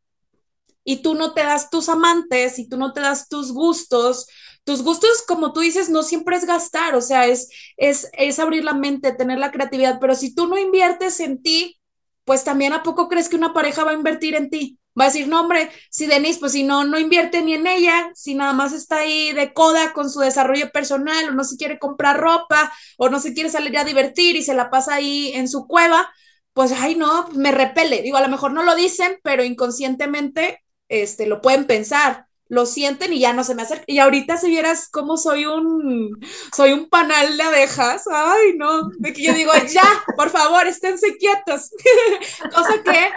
[0.85, 4.27] y tú no te das tus amantes y tú no te das tus gustos,
[4.66, 8.64] tus gustos, como tú dices, no siempre es gastar, o sea, es, es, es abrir
[8.64, 11.81] la mente, tener la creatividad, pero si tú no inviertes en ti,
[12.24, 14.81] pues también a poco crees que una pareja va a invertir en ti.
[14.98, 18.11] Va a decir, no, hombre, si Denise, pues si no, no invierte ni en ella,
[18.14, 21.79] si nada más está ahí de coda con su desarrollo personal, o no se quiere
[21.79, 25.48] comprar ropa, o no se quiere salir a divertir y se la pasa ahí en
[25.48, 26.12] su cueva,
[26.55, 28.02] pues, ay, no, me repele.
[28.02, 33.12] Digo, a lo mejor no lo dicen, pero inconscientemente, este, lo pueden pensar lo sienten
[33.12, 33.85] y ya no se me acercan.
[33.88, 36.18] Y ahorita si vieras cómo soy un,
[36.54, 41.16] soy un panal de abejas, ay no, de que yo digo, ya, por favor, esténse
[41.16, 41.70] quietos.
[42.54, 43.12] Cosa que,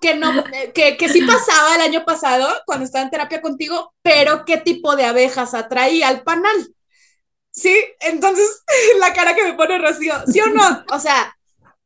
[0.00, 4.44] que no, que, que sí pasaba el año pasado cuando estaba en terapia contigo, pero
[4.44, 6.74] qué tipo de abejas atraía al panal.
[7.50, 8.62] Sí, entonces
[9.00, 10.84] la cara que me pone Rocío, ¿sí o no?
[10.92, 11.35] O sea,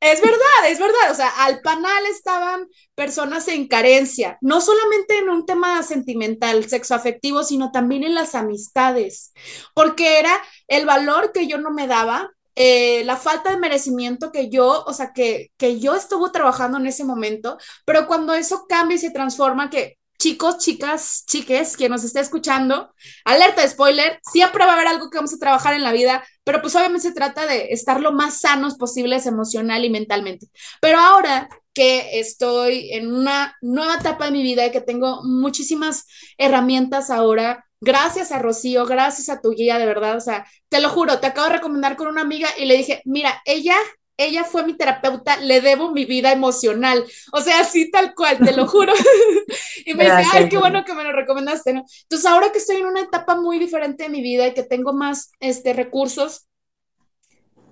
[0.01, 1.11] es verdad, es verdad.
[1.11, 7.45] O sea, al panal estaban personas en carencia, no solamente en un tema sentimental, sexoafectivo,
[7.45, 9.33] sino también en las amistades,
[9.75, 10.33] porque era
[10.69, 14.93] el valor que yo no me daba, eh, la falta de merecimiento que yo, o
[14.93, 19.11] sea, que, que yo estuve trabajando en ese momento, pero cuando eso cambia y se
[19.11, 22.93] transforma, que chicos, chicas, chiques, quien nos esté escuchando,
[23.25, 26.23] alerta de spoiler, siempre va a haber algo que vamos a trabajar en la vida,
[26.51, 30.49] pero pues obviamente se trata de estar lo más sanos posibles emocional y mentalmente.
[30.81, 36.09] Pero ahora que estoy en una nueva etapa de mi vida y que tengo muchísimas
[36.39, 40.89] herramientas ahora, gracias a Rocío, gracias a tu guía, de verdad, o sea, te lo
[40.89, 43.77] juro, te acabo de recomendar con una amiga y le dije, mira, ella
[44.25, 47.05] ella fue mi terapeuta, le debo mi vida emocional.
[47.33, 48.93] O sea, así tal cual, te lo juro.
[49.87, 51.85] y me dice, ay, qué bueno que me lo recomendaste, ¿no?
[52.03, 54.93] Entonces, ahora que estoy en una etapa muy diferente de mi vida y que tengo
[54.93, 56.49] más este, recursos,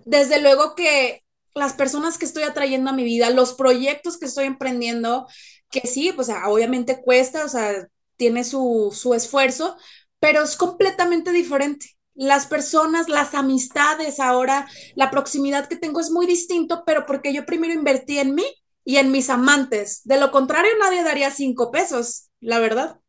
[0.04, 1.22] desde luego que
[1.54, 5.26] las personas que estoy atrayendo a mi vida, los proyectos que estoy emprendiendo,
[5.70, 9.76] que sí, pues obviamente cuesta, o sea, tiene su, su esfuerzo,
[10.18, 11.97] pero es completamente diferente.
[12.18, 17.46] Las personas, las amistades, ahora la proximidad que tengo es muy distinto, pero porque yo
[17.46, 18.44] primero invertí en mí
[18.84, 20.02] y en mis amantes.
[20.04, 23.00] De lo contrario, nadie daría cinco pesos, la verdad.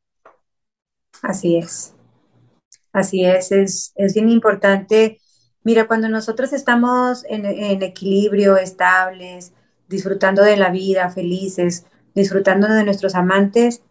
[1.23, 1.93] Así es.
[2.93, 5.19] Así es, es, es bien importante.
[5.63, 9.53] Mira, cuando nosotros estamos en, en equilibrio, estables,
[9.87, 13.81] disfrutando de la vida, felices, disfrutando de nuestros amantes,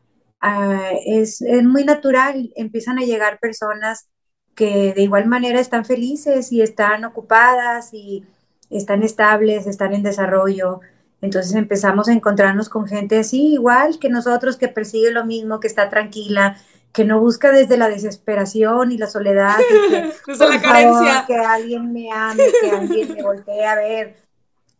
[0.40, 4.08] Ah, es, es, muy natural, empiezan a llegar personas
[4.58, 8.24] que de igual manera están felices y están ocupadas y
[8.70, 10.80] están estables, están en desarrollo.
[11.20, 15.68] Entonces empezamos a encontrarnos con gente así, igual que nosotros, que persigue lo mismo, que
[15.68, 16.56] está tranquila,
[16.92, 19.58] que no busca desde la desesperación y la soledad,
[20.26, 21.24] desde la carencia.
[21.28, 24.16] que alguien me ame, que alguien me voltee a ver.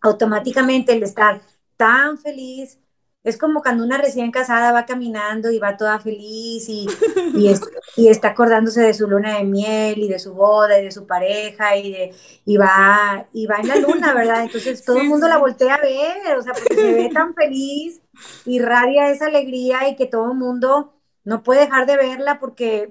[0.01, 1.41] Automáticamente el estar
[1.77, 2.81] tan feliz,
[3.25, 6.87] es como cuando una recién casada va caminando y va toda feliz y,
[7.97, 11.07] y, está acordándose de su luna de miel y de su boda y de su
[11.07, 14.45] pareja y, de, y, va, y va en la luna, ¿verdad?
[14.45, 18.01] Entonces todo el mundo la voltea a ver, o sea, porque se ve tan feliz,
[18.47, 22.91] irradia esa alegría y que todo el mundo no puede dejar de verla porque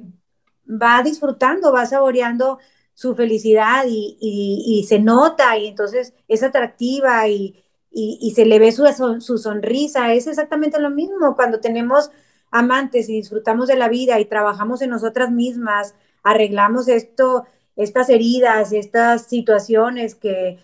[0.69, 2.59] va disfrutando, va saboreando
[2.93, 7.63] su felicidad y, y se nota y entonces es atractiva y
[7.99, 8.85] y, se le ve su,
[9.21, 10.13] su sonrisa.
[10.13, 12.11] Es exactamente lo mismo cuando tenemos
[12.51, 18.71] amantes y disfrutamos de la vida y trabajamos en nosotras mismas, arreglamos esto, estas heridas,
[18.71, 20.59] estas situaciones que,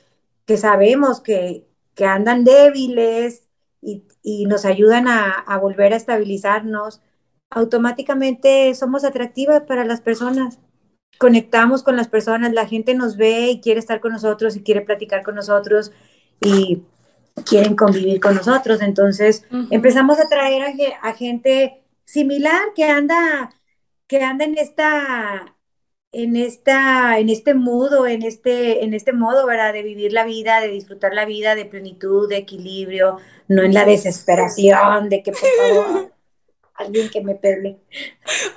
[0.46, 3.48] que sabemos que, que, andan débiles
[3.82, 7.02] y, y nos ayudan a, a, volver a estabilizarnos,
[7.50, 10.60] automáticamente somos atractivas para las personas.
[11.20, 14.82] Conectamos con las personas, la gente nos ve y quiere estar con nosotros y quiere
[14.82, 15.92] platicar con nosotros
[16.42, 16.84] y
[17.46, 18.82] quieren convivir con nosotros.
[18.82, 20.64] Entonces empezamos a traer
[21.02, 23.50] a, gente similar que anda,
[24.08, 25.56] que anda en esta,
[26.12, 29.74] en esta, en este modo, en este, en este modo, ¿verdad?
[29.74, 33.18] De vivir la vida, de disfrutar la vida, de plenitud, de equilibrio,
[33.48, 36.14] no en la desesperación de que por favor
[36.76, 37.80] alguien que me pele.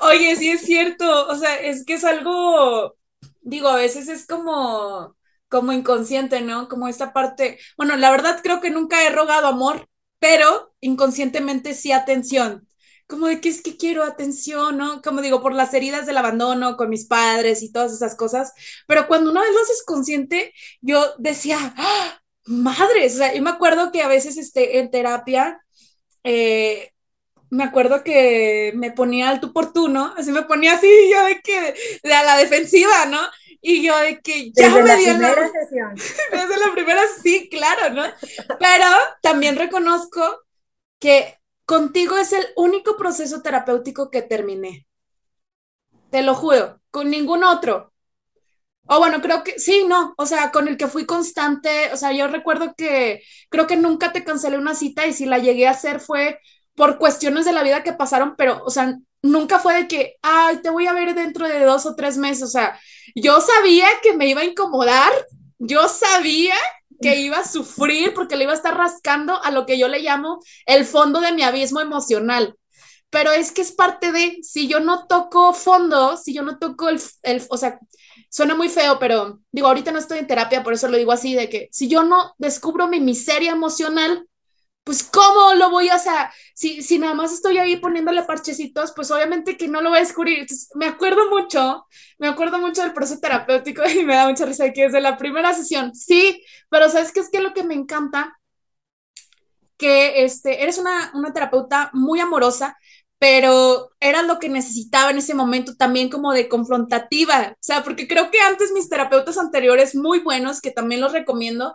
[0.02, 2.96] Oye, sí es cierto, o sea, es que es algo,
[3.40, 5.16] digo, a veces es como
[5.48, 6.68] como inconsciente, ¿no?
[6.68, 11.92] Como esta parte, bueno, la verdad creo que nunca he rogado amor, pero inconscientemente sí
[11.92, 12.66] atención.
[13.06, 15.00] Como de que es que quiero atención, ¿no?
[15.02, 18.52] Como digo, por las heridas del abandono con mis padres y todas esas cosas.
[18.88, 22.20] Pero cuando una vez lo haces consciente, yo decía, ¡Ah!
[22.46, 25.60] madres, o sea, yo me acuerdo que a veces este, en terapia,
[26.24, 26.92] eh,
[27.50, 30.14] me acuerdo que me ponía al tú por tú, ¿no?
[30.16, 33.20] Así me ponía así, yo de que, de a la defensiva, ¿no?
[33.68, 35.94] Y yo de que ya Desde me la primera sesión.
[36.30, 38.04] Desde la primera, sí, claro, ¿no?
[38.60, 38.86] Pero
[39.20, 40.22] también reconozco
[41.00, 44.86] que contigo es el único proceso terapéutico que terminé.
[46.10, 47.92] Te lo juro, con ningún otro.
[48.86, 52.12] O bueno, creo que sí, no, o sea, con el que fui constante, o sea,
[52.12, 55.72] yo recuerdo que creo que nunca te cancelé una cita y si la llegué a
[55.72, 56.38] hacer fue
[56.76, 58.96] por cuestiones de la vida que pasaron, pero, o sea,
[59.26, 62.42] nunca fue de que, ay, te voy a ver dentro de dos o tres meses,
[62.44, 62.78] o sea,
[63.14, 65.12] yo sabía que me iba a incomodar,
[65.58, 66.54] yo sabía
[67.00, 70.00] que iba a sufrir porque le iba a estar rascando a lo que yo le
[70.00, 72.56] llamo el fondo de mi abismo emocional.
[73.10, 76.88] Pero es que es parte de, si yo no toco fondo, si yo no toco
[76.88, 77.78] el, el, o sea,
[78.30, 81.34] suena muy feo, pero digo, ahorita no estoy en terapia, por eso lo digo así,
[81.34, 84.26] de que si yo no descubro mi miseria emocional,
[84.86, 86.12] pues ¿cómo lo voy a, hacer?
[86.54, 90.02] si, si nada más estoy ahí poniéndole parchecitos, pues obviamente que no lo voy a
[90.02, 90.46] descubrir.
[90.76, 91.86] me acuerdo mucho,
[92.18, 95.52] me acuerdo mucho del proceso terapéutico y me da mucha risa que desde la primera
[95.54, 98.38] sesión, sí, pero ¿sabes qué es que lo que me encanta?
[99.76, 102.78] Que este, eres una, una terapeuta muy amorosa,
[103.18, 108.06] pero era lo que necesitaba en ese momento también como de confrontativa, o sea, porque
[108.06, 111.74] creo que antes mis terapeutas anteriores muy buenos, que también los recomiendo,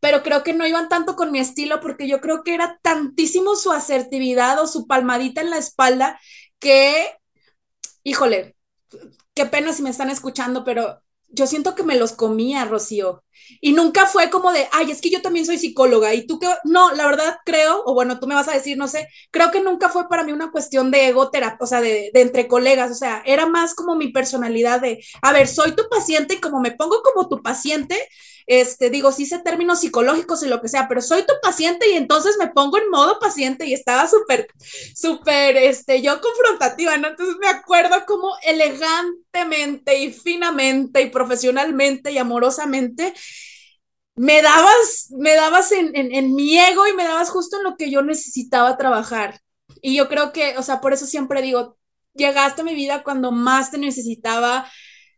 [0.00, 3.56] pero creo que no iban tanto con mi estilo porque yo creo que era tantísimo
[3.56, 6.20] su asertividad o su palmadita en la espalda
[6.58, 7.12] que,
[8.04, 8.56] híjole,
[9.34, 13.22] qué pena si me están escuchando, pero yo siento que me los comía, Rocío.
[13.60, 16.48] Y nunca fue como de, ay, es que yo también soy psicóloga y tú que,
[16.64, 19.60] no, la verdad creo, o bueno, tú me vas a decir, no sé, creo que
[19.60, 21.30] nunca fue para mí una cuestión de ego,
[21.60, 25.32] o sea, de, de, entre colegas, o sea, era más como mi personalidad de, a
[25.32, 27.96] ver, soy tu paciente y como me pongo como tu paciente,
[28.48, 31.94] este, digo, sí sé términos psicológicos y lo que sea, pero soy tu paciente y
[31.96, 34.48] entonces me pongo en modo paciente y estaba súper,
[34.96, 37.08] súper, este, yo confrontativa, ¿no?
[37.08, 43.14] Entonces me acuerdo como elegantemente y finamente y profesionalmente y amorosamente
[44.16, 47.76] me dabas, me dabas en, en, en mi ego y me dabas justo en lo
[47.76, 49.40] que yo necesitaba trabajar.
[49.80, 51.78] Y yo creo que, o sea, por eso siempre digo,
[52.14, 54.68] llegaste a mi vida cuando más te necesitaba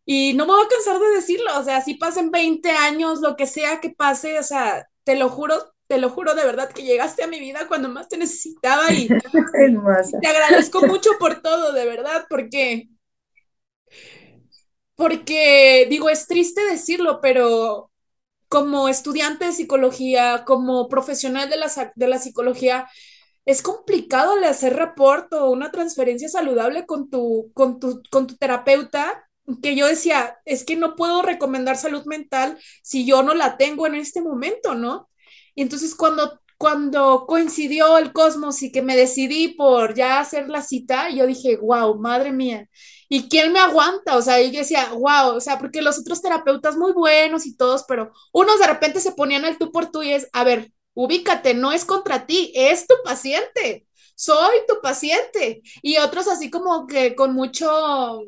[0.05, 3.36] y no me voy a cansar de decirlo, o sea, si pasen 20 años, lo
[3.36, 6.82] que sea que pase, o sea, te lo juro, te lo juro de verdad que
[6.82, 9.09] llegaste a mi vida cuando más te necesitaba y
[10.20, 12.88] te agradezco mucho por todo, de verdad, porque
[15.01, 17.90] porque digo, es triste decirlo, pero
[18.48, 22.86] como estudiante de psicología, como profesional de la, de la psicología,
[23.46, 28.36] es complicado le hacer reporte o una transferencia saludable con tu, con tu, con tu
[28.36, 29.26] terapeuta,
[29.62, 33.86] que yo decía, es que no puedo recomendar salud mental si yo no la tengo
[33.86, 35.09] en este momento, ¿no?
[35.55, 40.62] Y entonces cuando, cuando coincidió el cosmos y que me decidí por ya hacer la
[40.62, 42.68] cita, yo dije, wow, madre mía.
[43.09, 44.16] ¿Y quién me aguanta?
[44.16, 47.84] O sea, yo decía, wow, o sea, porque los otros terapeutas muy buenos y todos,
[47.88, 51.55] pero unos de repente se ponían al tú por tú y es, a ver, ubícate,
[51.55, 55.62] no es contra ti, es tu paciente, soy tu paciente.
[55.82, 58.22] Y otros así como que con mucho,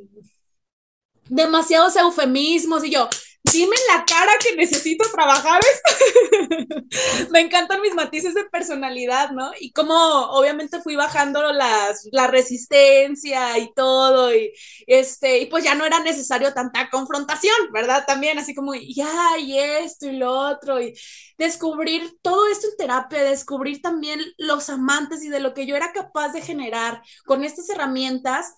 [1.33, 3.09] demasiados eufemismos y yo,
[3.51, 6.85] dime en la cara que necesito trabajar esto.
[7.30, 9.51] Me encantan mis matices de personalidad, ¿no?
[9.59, 14.53] Y como obviamente fui bajando las, la resistencia y todo, y,
[14.87, 18.05] este, y pues ya no era necesario tanta confrontación, ¿verdad?
[18.07, 20.95] También así como, ya, y esto y lo otro, y
[21.39, 25.93] descubrir todo esto en terapia, descubrir también los amantes y de lo que yo era
[25.93, 28.55] capaz de generar con estas herramientas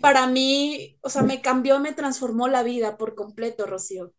[0.00, 4.12] para mí, o sea, me cambió, me transformó la vida por completo, Rocío.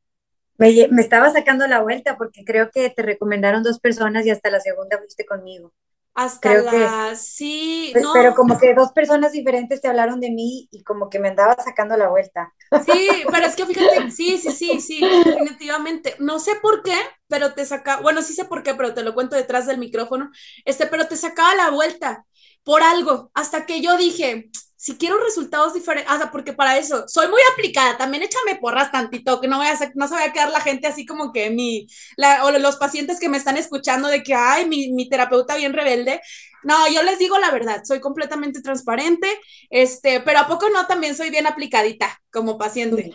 [0.57, 4.51] Me, me, estaba sacando la vuelta porque creo que te recomendaron dos personas y hasta
[4.51, 5.73] la segunda fuiste conmigo.
[6.15, 8.13] Hasta creo la, sí, pues, no.
[8.13, 11.55] Pero como que dos personas diferentes te hablaron de mí y como que me andaba
[11.55, 12.53] sacando la vuelta.
[12.85, 16.15] Sí, pero es que fíjate, sí, sí, sí, sí, definitivamente.
[16.19, 16.95] No sé por qué,
[17.27, 20.29] pero te saca, bueno, sí sé por qué, pero te lo cuento detrás del micrófono.
[20.65, 22.27] Este, pero te sacaba la vuelta
[22.63, 24.51] por algo, hasta que yo dije,
[24.83, 28.91] si quiero resultados diferentes, o sea, porque para eso soy muy aplicada, también échame porras
[28.91, 31.31] tantito, que no, voy a hacer, no se vaya a quedar la gente así como
[31.31, 35.07] que mi, la, o los pacientes que me están escuchando de que, ay, mi, mi
[35.07, 36.19] terapeuta bien rebelde.
[36.63, 39.29] No, yo les digo la verdad, soy completamente transparente,
[39.69, 43.09] este, pero a poco no, también soy bien aplicadita como paciente.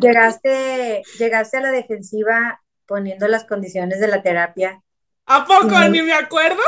[0.00, 4.80] Llegaste, llegaste a la defensiva poniendo las condiciones de la terapia.
[5.26, 5.76] ¿A poco?
[5.90, 6.62] Ni me acuerdo.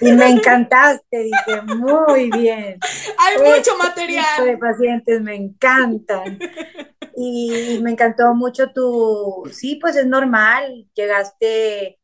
[0.00, 2.78] Y me encantaste, dije, muy bien.
[3.18, 4.44] Hay mucho este material.
[4.44, 6.38] de pacientes me encantan.
[7.16, 11.98] Y me encantó mucho tu, sí, pues es normal, llegaste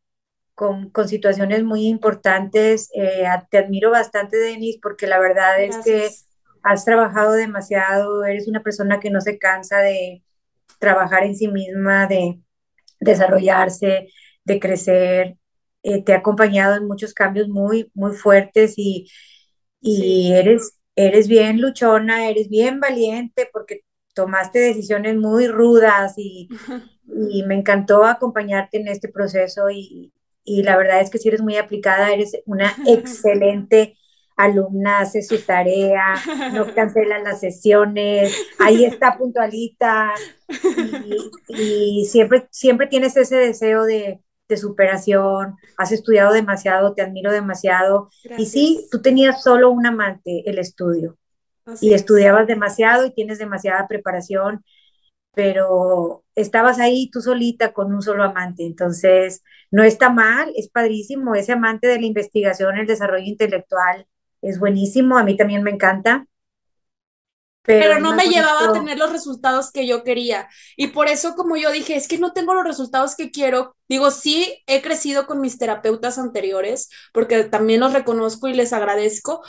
[0.54, 2.88] con, con situaciones muy importantes.
[2.94, 6.08] Eh, te admiro bastante, Denis, porque la verdad es que
[6.62, 10.22] has trabajado demasiado, eres una persona que no se cansa de
[10.78, 12.40] trabajar en sí misma, de
[13.00, 14.08] desarrollarse,
[14.44, 15.36] de crecer.
[15.82, 19.08] Eh, te ha acompañado en muchos cambios muy, muy fuertes y,
[19.80, 23.82] y eres, eres bien luchona, eres bien valiente porque
[24.14, 26.48] tomaste decisiones muy rudas y,
[27.30, 30.12] y me encantó acompañarte en este proceso y,
[30.44, 33.96] y, la verdad es que si eres muy aplicada, eres una excelente
[34.36, 36.14] alumna, hace su tarea,
[36.52, 40.12] no cancela las sesiones, ahí está puntualita
[41.48, 44.20] y, y siempre, siempre tienes ese deseo de,
[44.52, 48.10] de superación, has estudiado demasiado, te admiro demasiado.
[48.38, 51.18] Y sí, tú tenías solo un amante, el estudio.
[51.80, 54.64] y estudiabas demasiado y tienes demasiada preparación,
[55.34, 58.64] pero estabas ahí tú solita con un solo amante.
[58.66, 61.34] Entonces, no está mal, es padrísimo.
[61.34, 64.06] Ese amante de la investigación, el desarrollo intelectual,
[64.42, 65.18] es buenísimo.
[65.18, 66.26] A mí también me encanta
[67.62, 70.48] pero, no me llevaba a tener los resultados que yo quería.
[70.76, 73.76] Y por eso, como yo dije, es que no tengo los resultados que quiero.
[73.88, 79.42] Digo, sí, he crecido con mis terapeutas anteriores, porque también los reconozco y les agradezco.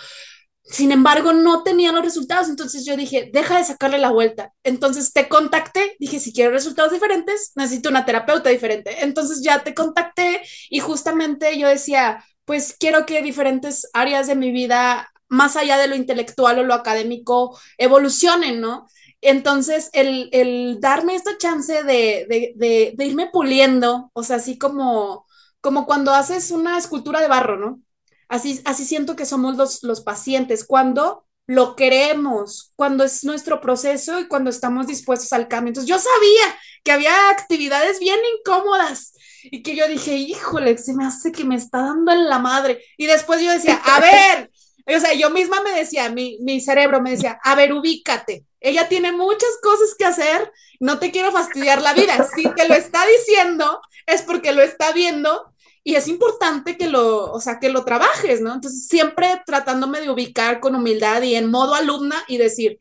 [0.64, 4.54] Sin embargo, no tenía los resultados, entonces yo dije, deja de sacarle la vuelta.
[4.64, 9.04] Entonces te contacté, dije, si quiero resultados diferentes, necesito una terapeuta diferente.
[9.04, 14.52] Entonces ya te contacté y justamente yo decía, pues quiero que diferentes áreas de mi
[14.52, 18.88] vida más allá de lo intelectual o lo académico, evolucionen, ¿no?
[19.20, 25.26] Entonces, el, darme esta chance de, irme puliendo, o sea, así como,
[25.60, 27.82] como cuando haces una escultura de barro, ¿no?
[28.30, 30.66] Así, así siento que somos los, los pacientes.
[30.66, 35.70] Cuando lo queremos, cuando es nuestro proceso y cuando estamos dispuestos al cambio.
[35.70, 39.14] Entonces yo sabía que había actividades bien incómodas
[39.44, 42.84] y que yo dije, híjole, se me hace que me está dando en la madre.
[42.98, 44.52] Y después yo decía, a ver,
[44.86, 48.46] o sea, yo misma me decía, mi, mi cerebro me decía, a ver, ubícate.
[48.60, 52.28] Ella tiene muchas cosas que hacer, no te quiero fastidiar la vida.
[52.36, 55.54] Si te lo está diciendo, es porque lo está viendo
[55.84, 58.54] y es importante que lo, o sea, que lo trabajes, ¿no?
[58.54, 62.80] Entonces, siempre tratándome de ubicar con humildad y en modo alumna y decir,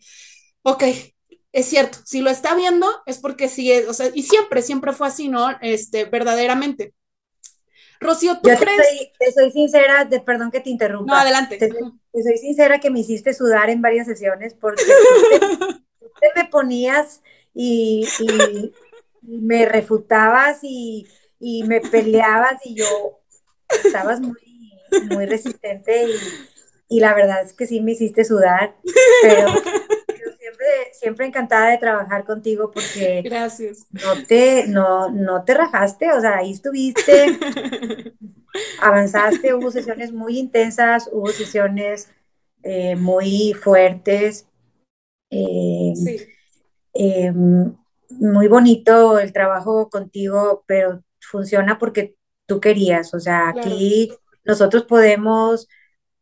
[0.62, 0.84] ok,
[1.52, 4.92] es cierto, si lo está viendo es porque sí es, o sea, y siempre, siempre
[4.92, 5.50] fue así, ¿no?
[5.60, 6.94] Este, verdaderamente.
[8.02, 8.76] Rocío, ¿tú Yo crees?
[8.76, 11.12] Te soy, te soy sincera, de, perdón que te interrumpa.
[11.12, 11.56] No, adelante.
[11.56, 14.82] Te, te, soy sincera que me hiciste sudar en varias sesiones porque
[16.00, 17.22] tú te, me ponías
[17.54, 18.72] y, y,
[19.22, 21.06] y me refutabas y
[21.42, 23.20] y me peleabas y yo
[23.84, 24.38] estabas muy,
[25.10, 28.76] muy resistente y, y, la verdad es que sí me hiciste sudar,
[29.22, 29.52] pero
[30.92, 33.86] siempre, encantada de trabajar contigo porque Gracias.
[33.90, 37.38] No, te, no, no te rajaste, o sea, ahí estuviste,
[38.80, 42.10] avanzaste, hubo sesiones muy intensas, hubo sesiones
[42.62, 44.46] eh, muy fuertes.
[45.30, 46.18] Eh, sí.
[46.94, 47.32] eh,
[48.10, 52.16] muy bonito el trabajo contigo, pero funciona porque
[52.46, 53.14] tú querías.
[53.14, 54.12] O sea, aquí
[54.44, 55.68] nosotros podemos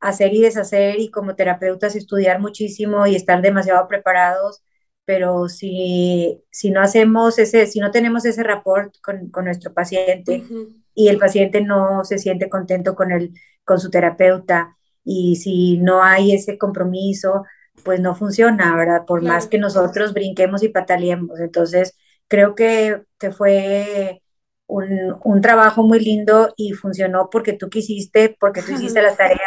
[0.01, 4.63] hacer y deshacer y como terapeutas estudiar muchísimo y estar demasiado preparados,
[5.05, 10.45] pero si, si no hacemos ese, si no tenemos ese rapport con, con nuestro paciente
[10.49, 10.83] uh -huh.
[10.95, 13.33] y el paciente no se siente contento con, el,
[13.65, 17.45] con su terapeuta y si no hay ese compromiso,
[17.85, 19.05] pues no funciona, ¿verdad?
[19.07, 19.35] Por claro.
[19.35, 21.41] más que nosotros brinquemos y pataleemos.
[21.41, 21.97] Entonces,
[22.29, 24.23] creo que, que fue
[24.71, 29.41] un, un, trabajo muy lindo y funcionó porque tú quisiste, porque tú hiciste las tareas,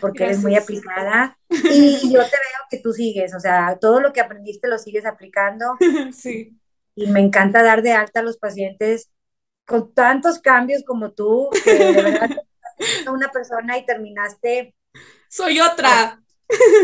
[0.00, 0.38] porque Gracias.
[0.38, 4.20] eres muy aplicada y yo te veo que tú sigues, o sea, todo lo que
[4.20, 5.76] aprendiste lo sigues aplicando.
[6.12, 6.56] Sí.
[6.96, 9.10] Y me encanta dar de alta a los pacientes
[9.64, 12.30] con tantos cambios como tú, que de verdad
[13.12, 14.74] una persona y terminaste.
[15.28, 16.20] Soy otra.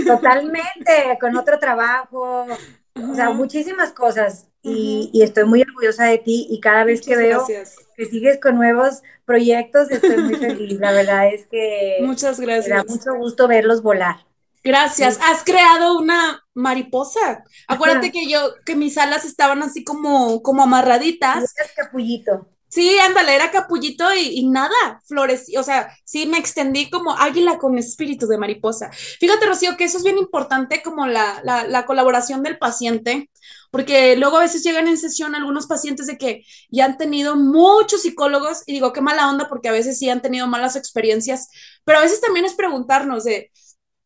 [0.06, 2.46] Totalmente, con otro trabajo,
[2.94, 4.48] o sea, muchísimas cosas.
[4.68, 7.76] Y, y, estoy muy orgullosa de ti y cada vez Muchas que veo gracias.
[7.96, 10.80] que sigues con nuevos proyectos estoy muy feliz.
[10.80, 12.68] La verdad es que Muchas gracias.
[12.68, 14.26] me da mucho gusto verlos volar.
[14.64, 15.14] Gracias.
[15.14, 15.20] Sí.
[15.24, 17.44] Has creado una mariposa.
[17.68, 18.12] Acuérdate Ajá.
[18.12, 21.54] que yo, que mis alas estaban así como, como amarraditas.
[21.76, 22.48] Capullito.
[22.68, 27.58] Sí, ándale, era capullito y, y nada, floreció, o sea, sí me extendí como águila
[27.58, 28.90] con espíritu de mariposa.
[28.92, 33.30] Fíjate, Rocío, que eso es bien importante como la, la, la, colaboración del paciente,
[33.76, 38.00] porque luego a veces llegan en sesión algunos pacientes de que ya han tenido muchos
[38.02, 41.50] psicólogos, y digo, qué mala onda, porque a veces sí han tenido malas experiencias,
[41.84, 43.52] pero a veces también es preguntarnos de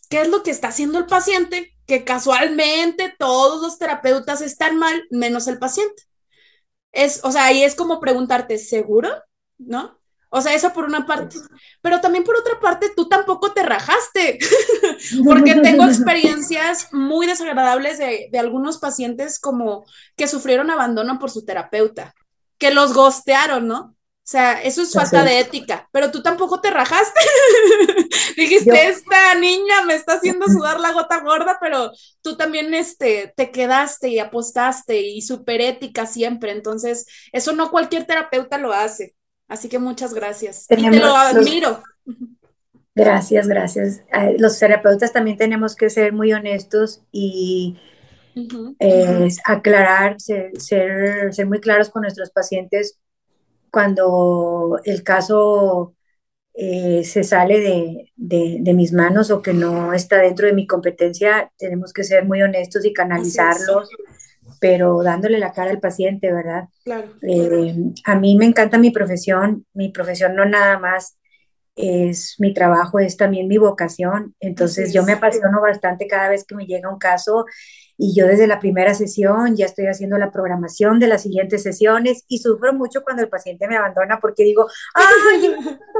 [0.08, 5.04] qué es lo que está haciendo el paciente, que casualmente todos los terapeutas están mal,
[5.10, 6.02] menos el paciente
[6.92, 9.10] es, o sea, ahí es como preguntarte, ¿seguro?
[9.58, 9.99] ¿No?
[10.30, 11.36] O sea, eso por una parte.
[11.82, 14.38] Pero también por otra parte, tú tampoco te rajaste,
[15.24, 19.84] porque tengo experiencias muy desagradables de, de, algunos pacientes como
[20.16, 22.14] que sufrieron abandono por su terapeuta,
[22.58, 23.96] que los gostearon, ¿no?
[24.22, 27.18] O sea, eso es falta de ética, pero tú tampoco te rajaste.
[28.36, 28.74] Dijiste, Yo...
[28.74, 31.90] esta niña me está haciendo sudar la gota gorda, pero
[32.22, 36.52] tú también este, te quedaste y apostaste y súper ética siempre.
[36.52, 39.16] Entonces, eso no cualquier terapeuta lo hace.
[39.50, 40.66] Así que muchas gracias.
[40.68, 41.82] Tenemos y te lo admiro.
[42.06, 42.16] Los...
[42.94, 44.02] Gracias, gracias.
[44.38, 47.76] Los terapeutas también tenemos que ser muy honestos y
[48.36, 48.76] uh -huh.
[48.78, 52.98] eh, aclarar, ser, ser, ser muy claros con nuestros pacientes
[53.72, 55.94] cuando el caso
[56.54, 60.66] eh, se sale de, de, de, mis manos o que no está dentro de mi
[60.66, 63.88] competencia, tenemos que ser muy honestos y canalizarlos,
[64.60, 66.68] pero dándole la cara al paciente, ¿verdad?
[66.84, 67.08] Claro.
[67.22, 71.16] Eh, a mí me encanta mi profesión, mi profesión no nada más
[71.74, 76.54] es mi trabajo, es también mi vocación, entonces yo me apasiono bastante cada vez que
[76.54, 77.46] me llega un caso
[78.02, 82.24] y yo desde la primera sesión ya estoy haciendo la programación de las siguientes sesiones
[82.28, 85.54] y sufro mucho cuando el paciente me abandona porque digo, ¡ay,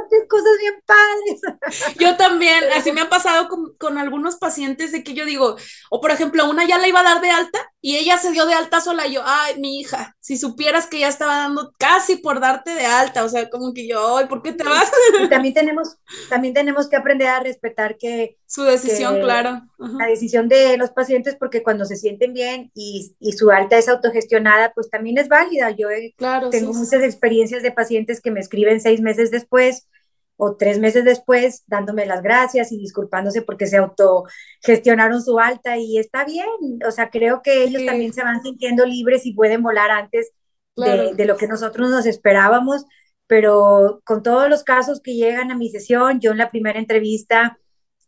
[0.08, 1.96] qué cosas bien padres!
[1.98, 5.56] Yo también, así me ha pasado con, con, algunos pacientes de que yo digo,
[5.90, 8.46] o por ejemplo, una ya la iba a dar de alta y ella se dio
[8.46, 10.16] de alta sola y yo, ¡ay, mi hija!
[10.20, 13.86] Si supieras que ya estaba dando casi por darte de alta, o sea, como que
[13.86, 14.90] yo, ¡ay, ¿por qué te vas?
[15.20, 15.98] Y también tenemos,
[16.30, 18.38] también tenemos que aprender a respetar que...
[18.50, 19.62] Su decisión, que, claro.
[19.78, 19.98] Uh -huh.
[20.00, 23.88] La decisión de los pacientes porque cuando se sienten bien y, y, su alta es
[23.88, 25.70] autogestionada, pues también es válida.
[25.70, 27.06] Yo he, claro, tengo sí, muchas sí.
[27.06, 29.86] experiencias de pacientes que me escriben seis meses después
[30.36, 35.98] o tres meses después dándome las gracias y disculpándose porque se autogestionaron su alta y
[35.98, 36.48] está bien,
[36.84, 40.32] o sea, creo que ellos también se van sintiendo libres y pueden volar antes
[40.76, 42.84] de, de, lo que nosotros nos esperábamos,
[43.28, 47.58] pero con todos los casos que llegan a mi sesión, yo en la primera entrevista,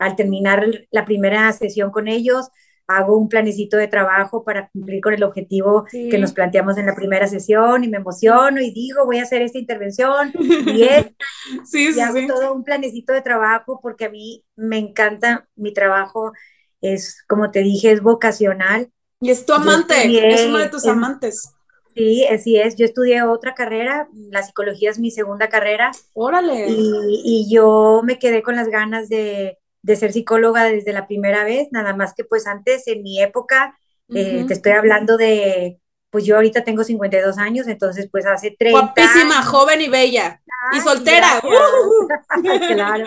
[0.03, 2.48] al terminar la primera sesión con ellos,
[2.86, 6.94] hago un planecito de trabajo para cumplir con el objetivo que nos planteamos en la
[6.94, 10.32] primera sesión y me emociono y digo, voy a hacer esta intervención
[10.66, 10.84] y,
[11.74, 16.32] y hago todo un planecito de trabajo porque a mí me encanta mi trabajo,
[16.80, 18.90] es como te dije, es vocacional.
[19.20, 21.53] Y es tu amante, es uno de tus amantes.
[21.94, 22.74] Sí, así es.
[22.76, 25.92] Yo estudié otra carrera, la psicología es mi segunda carrera.
[26.14, 26.66] Órale.
[26.68, 31.45] Y, y yo me quedé con las ganas de, de ser psicóloga desde la primera
[31.45, 33.76] vez, nada más que pues antes en mi época,
[34.14, 35.80] eh, te estoy hablando de,
[36.11, 40.41] pues yo ahorita tengo 52 años, entonces pues hace 30 Guapísima, joven y bella.
[40.72, 41.41] y soltera.
[42.68, 43.07] claro.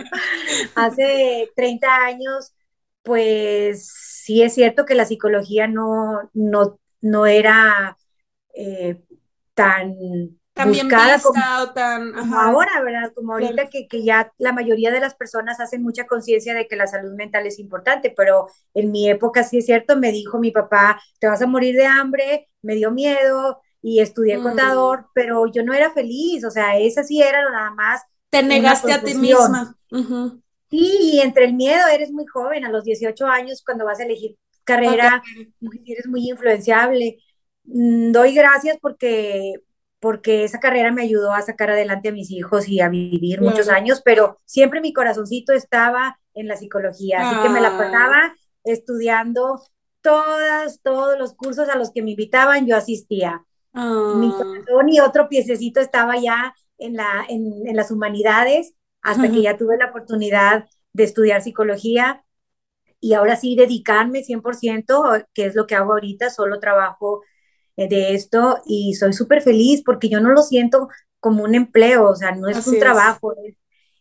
[0.73, 2.53] Hace 30 años,
[3.03, 7.95] pues sí es cierto que la psicología no, no, no era
[8.55, 8.99] eh,
[9.53, 9.95] tan
[10.55, 13.11] también buscada como, tan, ahora, ¿verdad?
[13.13, 16.77] Como ahorita que, que, ya la mayoría de las personas hacen mucha conciencia de que
[16.77, 20.51] la salud mental es importante, pero en mi época sí es cierto, me dijo mi
[20.51, 24.43] papá, te vas a morir de hambre, me dio miedo y estudié mm.
[24.43, 28.03] contador, pero yo no era feliz, o sea, esa sí era nada más.
[28.29, 29.75] Te negaste a ti misma.
[30.69, 34.03] Sí, y entre el miedo, eres muy joven, a los 18 años, cuando vas a
[34.03, 35.21] elegir carrera,
[35.85, 37.17] eres muy influenciable.
[37.65, 39.55] Mm, doy gracias porque
[39.99, 43.69] porque esa carrera me ayudó a sacar adelante a mis hijos y a vivir muchos
[43.69, 47.77] años, pero siempre mi corazoncito estaba en la psicología, así que me la ah.
[47.77, 49.61] pasaba estudiando
[50.01, 53.43] todas, todos los cursos a los que me invitaban, yo asistía.
[53.73, 54.35] Mi ah.
[54.37, 59.77] corazón y otro piececito estaba ya en, la, en, las humanidades, hasta que ya tuve
[59.77, 62.23] la oportunidad de estudiar psicología
[62.99, 67.21] y ahora sí dedicarme 100%, que es lo que hago ahorita, solo trabajo
[67.77, 72.15] de esto y soy súper feliz porque yo no lo siento como un empleo, o
[72.15, 73.33] sea, no es un trabajo.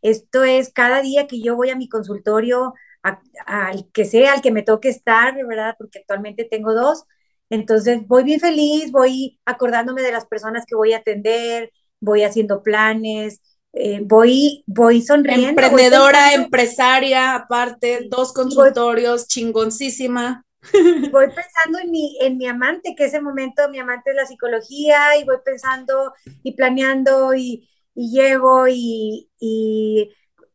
[0.03, 4.51] esto es cada día que yo voy a mi consultorio, al que sea, al que
[4.51, 5.75] me toque estar, ¿verdad?
[5.79, 7.05] Porque actualmente tengo dos.
[7.51, 11.70] Entonces voy bien feliz, voy acordándome de las personas que voy a atender,
[12.01, 13.41] voy haciendo planes,
[13.72, 15.49] eh, voy, voy sonriendo.
[15.49, 20.45] Emprendedora, empresaria, aparte, dos consultorios, chingoncísima
[21.12, 25.16] voy pensando en mi, en mi amante, que ese momento mi amante es la psicología,
[25.18, 29.28] y voy pensando y planeando y, llego y,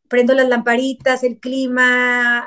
[0.08, 2.40] prendo las lamparitas, el clima,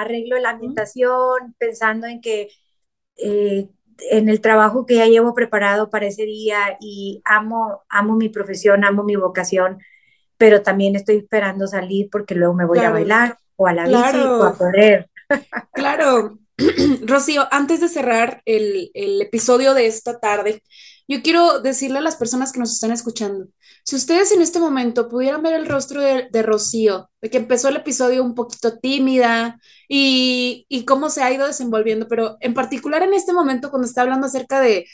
[0.00, 2.48] arreglo la ambientación, pensando en que
[3.16, 3.68] eh,
[4.10, 8.84] en el trabajo que ya llevo preparado para ese día y amo, amo mi profesión,
[8.84, 9.78] amo mi vocación,
[10.36, 14.18] pero también estoy esperando salir porque luego me voy a bailar o a la bici
[14.18, 15.08] o a correr.
[15.72, 16.38] Claro,
[17.06, 20.62] Rocío, antes de cerrar el, episodio de esta tarde,
[21.08, 23.46] yo quiero decirle a las personas que nos están escuchando,
[23.84, 27.76] si ustedes en este momento pudieran ver el rostro de, Rocío, de que empezó el
[27.76, 33.14] episodio un poquito tímida y, y, cómo se ha ido desenvolviendo, pero en particular en
[33.14, 34.86] este momento cuando está hablando acerca de,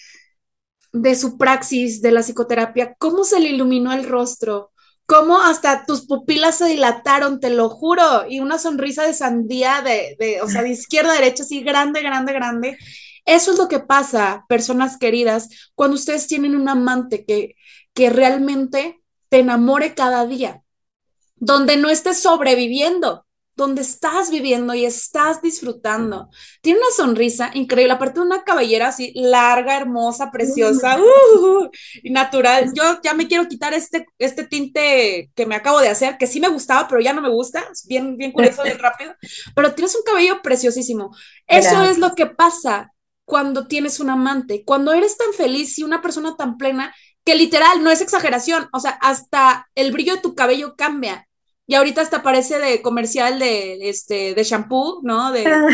[0.93, 4.73] de su praxis, de la psicoterapia, cómo se le iluminó el rostro,
[5.09, 10.41] cómo hasta tus pupilas se dilataron, te lo juro, y una sonrisa de sandía de,
[10.43, 12.79] o sea, de izquierda a derecha, así grande, grande, grande.
[13.25, 17.55] Eso es lo que pasa, personas queridas, cuando ustedes tienen un amante que,
[17.95, 19.01] que realmente
[19.31, 20.63] te enamore cada día,
[21.37, 23.25] donde no estés sobreviviendo,
[23.59, 26.31] donde estás viviendo y estás disfrutando.
[26.63, 31.69] Tiene una sonrisa increíble, aparte de una cabellera así larga, hermosa, preciosa, uh,
[32.05, 32.73] y natural.
[32.73, 36.39] Yo ya me quiero quitar este, este tinte que me acabo de hacer, que sí
[36.39, 39.13] me gustaba, pero ya no me gusta, bien, bien curioso, bien rápido,
[39.57, 41.11] pero tienes un cabello preciosísimo.
[41.49, 42.93] Eso es lo que pasa
[43.25, 46.95] cuando tienes un amante, cuando eres tan feliz y una persona tan plena
[47.25, 51.28] que literal no es exageración, o sea, hasta el brillo de tu cabello cambia
[51.71, 55.31] y ahorita hasta parece de comercial de, este, de shampoo, ¿no?
[55.33, 55.69] De, ah.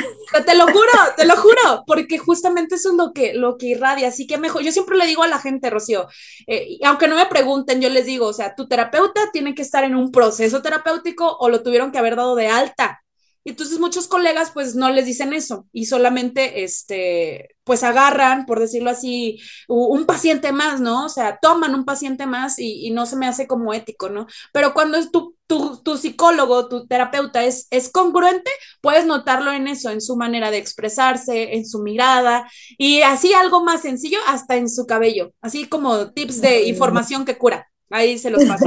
[0.45, 4.09] te lo juro, te lo juro, porque justamente eso es lo que, lo que irradia,
[4.09, 6.09] así que mejor, yo siempre le digo a la gente, Rocío,
[6.49, 9.84] eh, aunque no me pregunten, yo les digo, o sea, tu terapeuta tiene que estar
[9.84, 13.04] en un proceso terapéutico o lo tuvieron que haber dado de alta,
[13.45, 18.61] y entonces muchos colegas pues no les dicen eso y solamente este pues agarran, por
[18.61, 21.07] decirlo así, un paciente más, ¿no?
[21.07, 24.26] O sea, toman un paciente más y, no se me hace como ético, ¿no?
[24.53, 28.51] Pero cuando es tu, tu, tu, psicólogo, tu terapeuta es, es congruente,
[28.82, 33.64] puedes notarlo en eso, en su manera de expresarse, en su mirada y así algo
[33.64, 37.68] más sencillo, hasta en su cabello, así como tips de información que cura.
[37.91, 38.66] Ahí se los paso.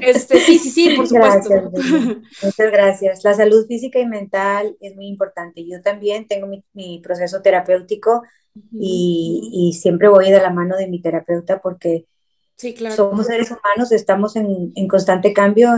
[0.00, 1.70] Este, sí, sí, sí, por supuesto.
[2.42, 3.24] Muchas gracias.
[3.24, 5.66] La salud física y mental es muy importante.
[5.66, 8.22] Yo también tengo mi, proceso terapéutico
[8.72, 12.06] y, siempre voy de la mano de mi terapeuta porque
[12.94, 15.70] somos seres humanos, estamos en, constante cambio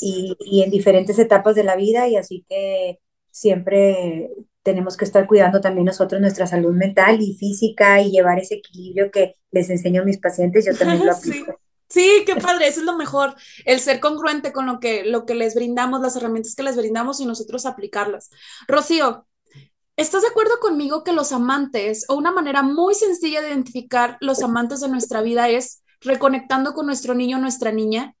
[0.00, 2.98] y, y, en diferentes etapas de la vida y así que
[3.30, 4.30] siempre
[4.62, 9.10] tenemos que estar cuidando también nosotros nuestra salud mental y física y llevar ese equilibrio
[9.10, 11.52] que les enseño a mis pacientes, yo también lo aplico.
[11.52, 13.34] Sí, qué padre, eso es lo mejor,
[13.64, 17.20] el ser congruente con lo que, lo que les brindamos, las herramientas que les brindamos
[17.20, 18.30] y nosotros aplicarlas.
[18.66, 19.26] Rocío,
[19.96, 24.42] ¿estás de acuerdo conmigo que los amantes, o una manera muy sencilla de identificar los
[24.42, 28.14] amantes de nuestra vida es reconectando con nuestro niño o nuestra niña?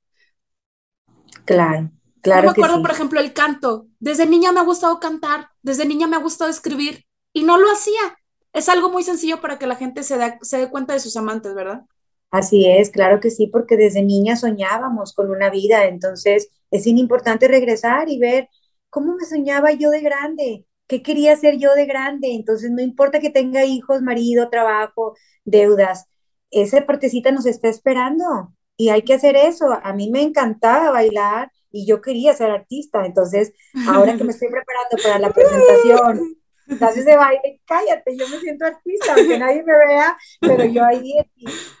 [1.44, 1.90] Claro,
[2.22, 2.42] claro.
[2.42, 3.86] Yo me acuerdo, por ejemplo, el canto.
[4.00, 7.70] Desde niña me ha gustado cantar, desde niña me ha gustado escribir y no lo
[7.70, 8.18] hacía.
[8.52, 11.54] Es algo muy sencillo para que la gente se, se dé cuenta de sus amantes,
[11.54, 11.82] ¿verdad?
[12.30, 17.48] Así es, claro que sí, porque desde niña soñábamos con una vida, entonces es importante
[17.48, 18.48] regresar y ver
[18.90, 23.20] cómo me soñaba yo de grande, qué quería ser yo de grande, entonces no importa
[23.20, 25.14] que tenga hijos, marido, trabajo,
[25.44, 26.06] deudas,
[26.50, 29.66] esa partecita nos está esperando y hay que hacer eso.
[29.82, 33.52] A mí me encantaba bailar y yo quería ser artista, entonces
[33.86, 36.36] ahora que me estoy preparando para la presentación
[36.76, 41.14] clases de baile, cállate, yo me siento artista, aunque nadie me vea, pero yo ahí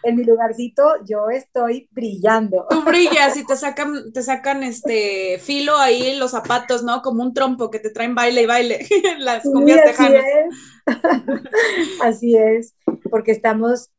[0.02, 2.66] en mi, lugarcito, yo estoy brillando.
[2.70, 7.02] Tú brillas y te sacan, te sacan este filo ahí en los zapatos, ¿no?
[7.02, 8.86] Como un trompo que te traen baile y baile,
[9.18, 10.54] las cumbias sí, así Es.
[12.02, 12.74] así es,
[13.10, 13.90] porque estamos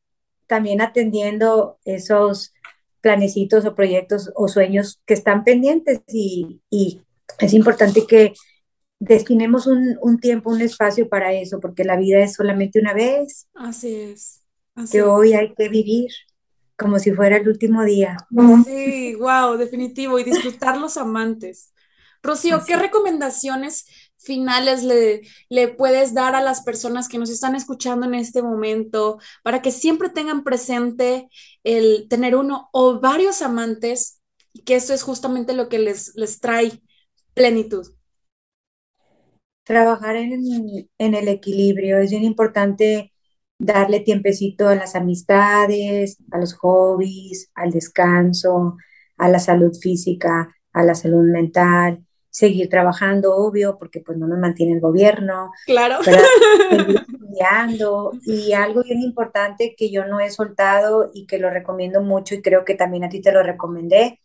[0.47, 2.53] también atendiendo esos
[3.01, 7.01] planecitos o proyectos o sueños que están pendientes y, y
[7.39, 8.33] es importante que
[8.99, 13.47] destinemos un, tiempo, un espacio para eso, porque la vida es solamente una vez.
[13.55, 14.43] Así es.
[14.91, 16.11] que hoy hay que vivir
[16.77, 18.17] como si fuera el último día.
[18.65, 21.73] Sí, wow, definitivo, y disfrutar los amantes.
[22.21, 23.85] Rocío, ¿qué recomendaciones
[24.17, 29.19] finales le, le, puedes dar a las personas que nos están escuchando en este momento
[29.43, 31.29] para que siempre tengan presente
[31.63, 34.21] el tener uno o varios amantes
[34.51, 36.81] y que esto es justamente lo que les, les trae
[37.33, 37.87] plenitud?
[39.69, 40.33] Trabajar en,
[40.97, 41.99] en el equilibrio.
[41.99, 43.13] Es bien importante
[43.59, 48.77] darle tiempecito a las amistades, a los hobbies, al descanso,
[49.17, 54.39] a la salud física, a la salud mental, seguir trabajando, obvio, porque pues no nos
[54.39, 55.51] mantiene el gobierno.
[55.67, 55.97] Claro.
[56.03, 58.13] seguir estudiando.
[58.25, 62.41] Y algo bien importante que yo no he soltado y que lo recomiendo mucho y
[62.41, 64.19] creo que también a ti te lo recomendé,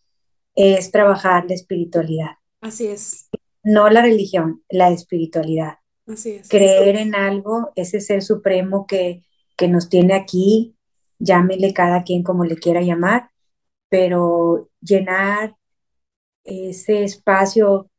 [0.55, 2.31] es trabajar la espiritualidad.
[2.63, 3.29] Así es
[3.65, 5.79] no la religión, la espiritualidad.
[6.07, 6.49] Así es.
[6.49, 9.25] Creer en algo, ese ser supremo que,
[9.57, 10.77] que nos tiene aquí,
[11.19, 13.31] llámele cada quien como le quiera llamar,
[13.89, 15.57] pero llenar
[16.45, 17.91] ese espacio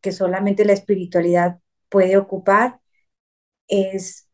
[0.00, 1.58] que solamente la espiritualidad
[1.88, 2.80] puede ocupar
[3.68, 4.28] es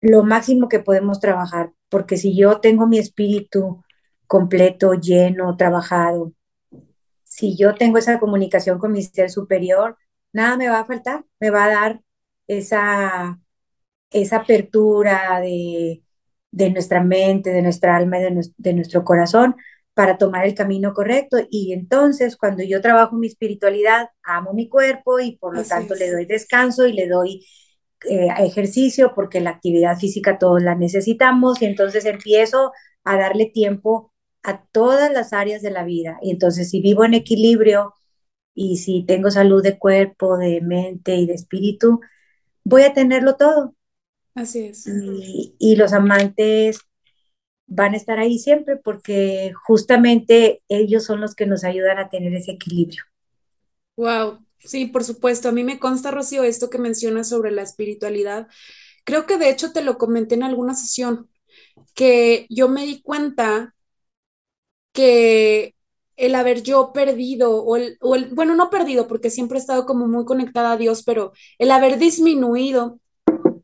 [0.00, 3.82] lo máximo que podemos trabajar, porque si yo tengo mi espíritu
[4.26, 6.32] completo, lleno, trabajado,
[7.24, 9.96] si yo tengo esa comunicación con mi ser superior,
[10.32, 12.00] nada me va a faltar, me va a dar
[12.46, 13.38] esa,
[14.10, 16.02] esa apertura de,
[16.70, 18.22] nuestra mente, de nuestra alma y
[18.56, 19.56] de, nuestro corazón
[19.94, 21.38] para tomar el camino correcto.
[21.50, 26.10] Y entonces, cuando yo trabajo mi espiritualidad, amo mi cuerpo y por lo tanto le
[26.10, 27.46] doy descanso y le doy
[28.08, 32.72] eh, ejercicio porque la actividad física todos la necesitamos y entonces empiezo
[33.04, 34.12] a darle tiempo
[34.42, 36.18] a todas las áreas de la vida.
[36.22, 37.94] Y entonces si vivo en equilibrio
[38.54, 42.00] y si tengo salud de cuerpo, de mente y de espíritu,
[42.64, 43.74] voy a tenerlo todo.
[44.34, 44.86] Así es.
[45.58, 46.80] Y, los amantes
[47.66, 52.34] van a estar ahí siempre porque justamente ellos son los que nos ayudan a tener
[52.34, 53.02] ese equilibrio.
[53.96, 55.48] Wow, sí, por supuesto.
[55.48, 58.48] A mí me consta, Rocío, esto que mencionas sobre la espiritualidad.
[59.04, 61.28] Creo que de hecho te lo comenté en alguna sesión,
[61.94, 63.74] que yo me di cuenta
[64.92, 65.74] que
[66.16, 67.98] el haber yo perdido, o el,
[68.32, 71.98] bueno, no perdido, porque siempre he estado como muy conectada a Dios, pero el haber
[71.98, 73.00] disminuido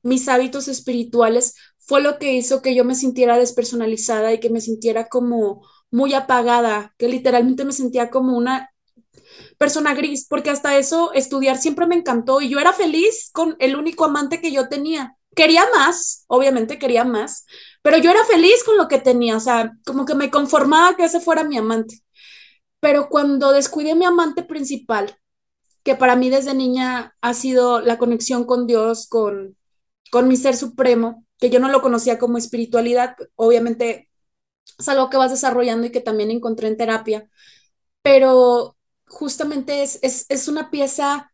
[0.03, 4.61] mis hábitos espirituales fue lo que hizo que yo me sintiera despersonalizada y que me
[4.61, 8.71] sintiera como muy apagada, que literalmente me sentía como una
[9.59, 13.77] persona gris, porque hasta eso estudiar siempre me encantó y yo era feliz con el
[13.77, 15.17] único amante que yo tenía.
[15.35, 17.47] Quería más, obviamente quería más,
[17.83, 21.05] pero yo era feliz con lo que tenía, o sea, como que me conformaba que
[21.05, 22.03] ese fuera mi amante.
[22.81, 25.17] Pero cuando descuidé a mi amante principal,
[25.85, 29.57] que para mí desde niña ha sido la conexión con Dios, con,
[30.11, 34.11] con mi ser supremo, que yo no lo conocía como espiritualidad, obviamente
[34.79, 37.29] es algo que vas desarrollando y que también encontré en terapia,
[38.03, 38.77] pero
[39.07, 41.33] justamente es, es, es una pieza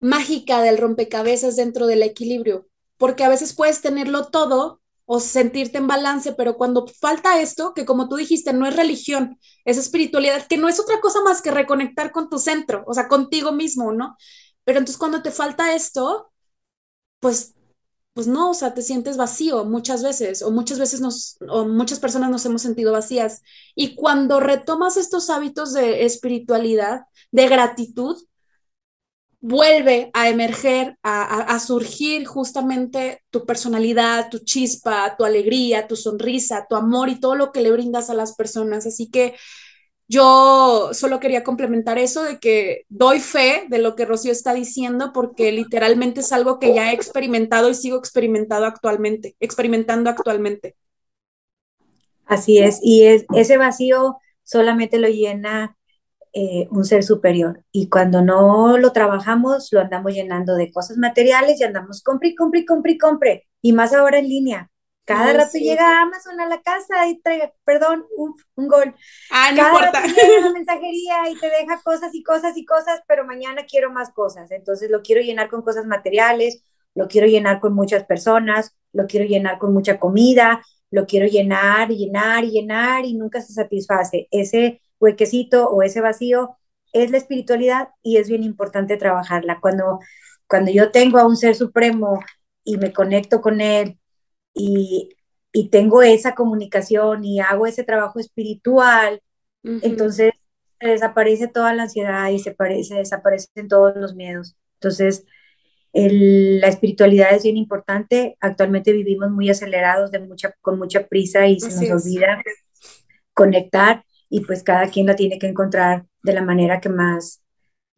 [0.00, 2.68] mágica del rompecabezas dentro del equilibrio,
[2.98, 4.79] porque a veces puedes tenerlo todo
[5.12, 9.38] o sentirte en balance, pero cuando falta esto, que como tú dijiste, no es religión,
[9.64, 13.08] es espiritualidad, que no es otra cosa más que reconectar con tu centro, o sea,
[13.08, 14.16] contigo mismo, ¿no?
[14.64, 16.30] Pero entonces cuando te falta esto,
[17.20, 17.54] pues
[18.14, 22.00] pues no, o sea, te sientes vacío muchas veces, o muchas veces nos, o muchas
[22.00, 23.42] personas nos hemos sentido vacías.
[23.74, 27.02] Y cuando retomas estos hábitos de espiritualidad,
[27.32, 28.16] de gratitud,
[29.40, 36.66] vuelve a emerger, a, a, surgir justamente tu personalidad, tu chispa, tu alegría, tu sonrisa,
[36.68, 38.86] tu amor y todo lo que le brindas a las personas.
[38.86, 39.34] Así que
[40.10, 45.12] yo solo quería complementar eso de que doy fe de lo que Rocío está diciendo
[45.14, 50.74] porque literalmente es algo que ya he experimentado y sigo experimentando actualmente, experimentando actualmente.
[52.26, 55.76] Así es, y es, ese vacío solamente lo llena
[56.32, 61.60] eh, un ser superior y cuando no lo trabajamos lo andamos llenando de cosas materiales
[61.60, 64.70] y andamos compre, compre, compre, compre y más ahora en línea.
[65.04, 68.94] Cada rato llega Amazon a la casa y trae, perdón, un gol.
[69.32, 70.00] Ah, no Cada importa.
[70.02, 73.90] Rato llega una mensajería y te deja cosas y cosas y cosas, pero mañana quiero
[73.90, 74.52] más cosas.
[74.52, 76.62] Entonces lo quiero llenar con cosas materiales,
[76.94, 81.88] lo quiero llenar con muchas personas, lo quiero llenar con mucha comida, lo quiero llenar,
[81.88, 84.28] llenar, llenar y nunca se satisface.
[84.30, 86.56] Ese huequecito o ese vacío
[86.92, 89.60] es la espiritualidad y es bien importante trabajarla.
[89.60, 90.00] Cuando,
[90.48, 92.20] cuando yo tengo a un ser supremo
[92.64, 93.98] y me conecto con él
[94.54, 95.10] y,
[95.52, 99.22] y tengo esa comunicación y hago ese trabajo espiritual,
[99.64, 99.80] uh -huh.
[99.82, 100.32] entonces
[100.80, 104.56] se desaparece toda la ansiedad y se, parece, desaparecen todos los miedos.
[104.80, 105.24] Entonces,
[105.92, 108.36] el, la espiritualidad es bien importante.
[108.40, 112.06] Actualmente vivimos muy acelerados, de mucha, con mucha prisa y se Así nos es.
[112.06, 112.42] olvida
[113.34, 117.42] conectar y pues cada quien la tiene que encontrar de la manera que más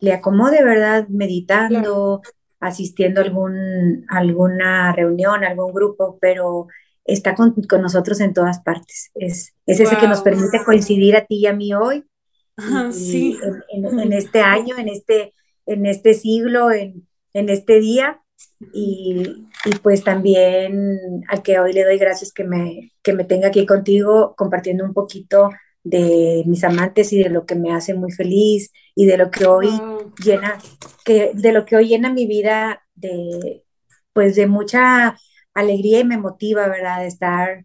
[0.00, 1.06] le acomode, ¿verdad?
[1.08, 2.22] Meditando, claro
[2.62, 6.68] asistiendo a algún, alguna reunión, algún grupo, pero
[7.04, 9.10] está con, con nosotros en todas partes.
[9.14, 9.86] Es, es wow.
[9.88, 12.04] ese que nos permite coincidir a ti y a mí hoy,
[12.56, 13.38] Ajá, y, sí.
[13.42, 15.34] en, en, en, este año, en este,
[15.66, 18.20] en este siglo, en, en este día.
[18.72, 23.48] Y, y, pues también al que hoy le doy gracias que me, que me tenga
[23.48, 25.50] aquí contigo compartiendo un poquito
[25.84, 29.46] de mis amantes y de lo que me hace muy feliz y de lo que
[29.46, 29.68] hoy
[30.22, 30.58] llena,
[31.04, 33.64] que de lo que hoy llena mi vida de
[34.12, 35.16] pues de mucha
[35.54, 37.00] alegría y me motiva, ¿verdad?
[37.00, 37.64] De estar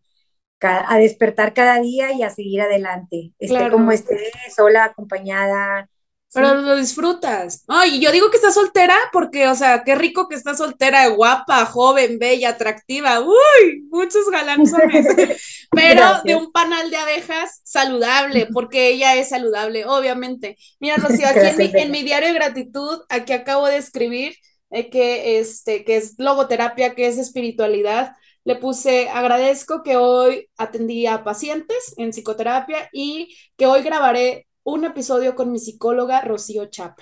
[0.60, 3.34] a despertar cada día y a seguir adelante.
[3.38, 3.74] Esté claro.
[3.74, 4.18] como esté,
[4.56, 5.90] sola, acompañada,
[6.34, 7.64] pero lo disfrutas.
[7.68, 11.66] Ay, yo digo que estás soltera porque, o sea, qué rico que estás soltera, guapa,
[11.66, 13.22] joven, bella, atractiva.
[13.22, 15.08] Uy, muchos galanzones.
[15.72, 16.24] Pero Gracias.
[16.24, 20.58] de un panal de abejas saludable, porque ella es saludable, obviamente.
[20.80, 24.36] Mira, Rocío, aquí en mi, en mi, diario de gratitud, aquí acabo de escribir
[24.72, 28.14] eh, que, este, que es logoterapia, que es espiritualidad.
[28.44, 34.84] Le puse, agradezco que hoy atendí a pacientes en psicoterapia y que hoy grabaré un
[34.84, 37.02] episodio con mi psicóloga Rocío Chapa.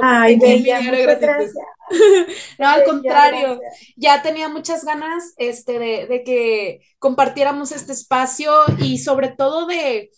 [0.00, 1.54] Ay, bella, muchas gracias.
[2.58, 3.94] no, al contrario, gracias.
[3.96, 10.10] ya tenía muchas ganas este, de, de, que compartiéramos este espacio y sobre todo de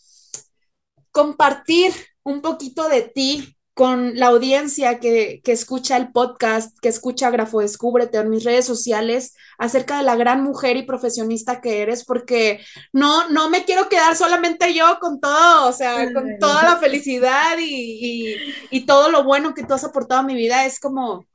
[1.12, 1.92] compartir
[2.24, 7.60] un poquito de ti con la audiencia que, que, escucha el podcast, que escucha Grafo
[7.60, 12.60] Descúbrete en mis redes sociales, acerca de la gran mujer y profesionista que eres, porque
[12.92, 17.56] no, no me quiero quedar solamente yo con todo, o sea, con toda la felicidad
[17.58, 18.36] y, y,
[18.70, 21.26] y todo lo bueno que tú has aportado a mi vida, es como,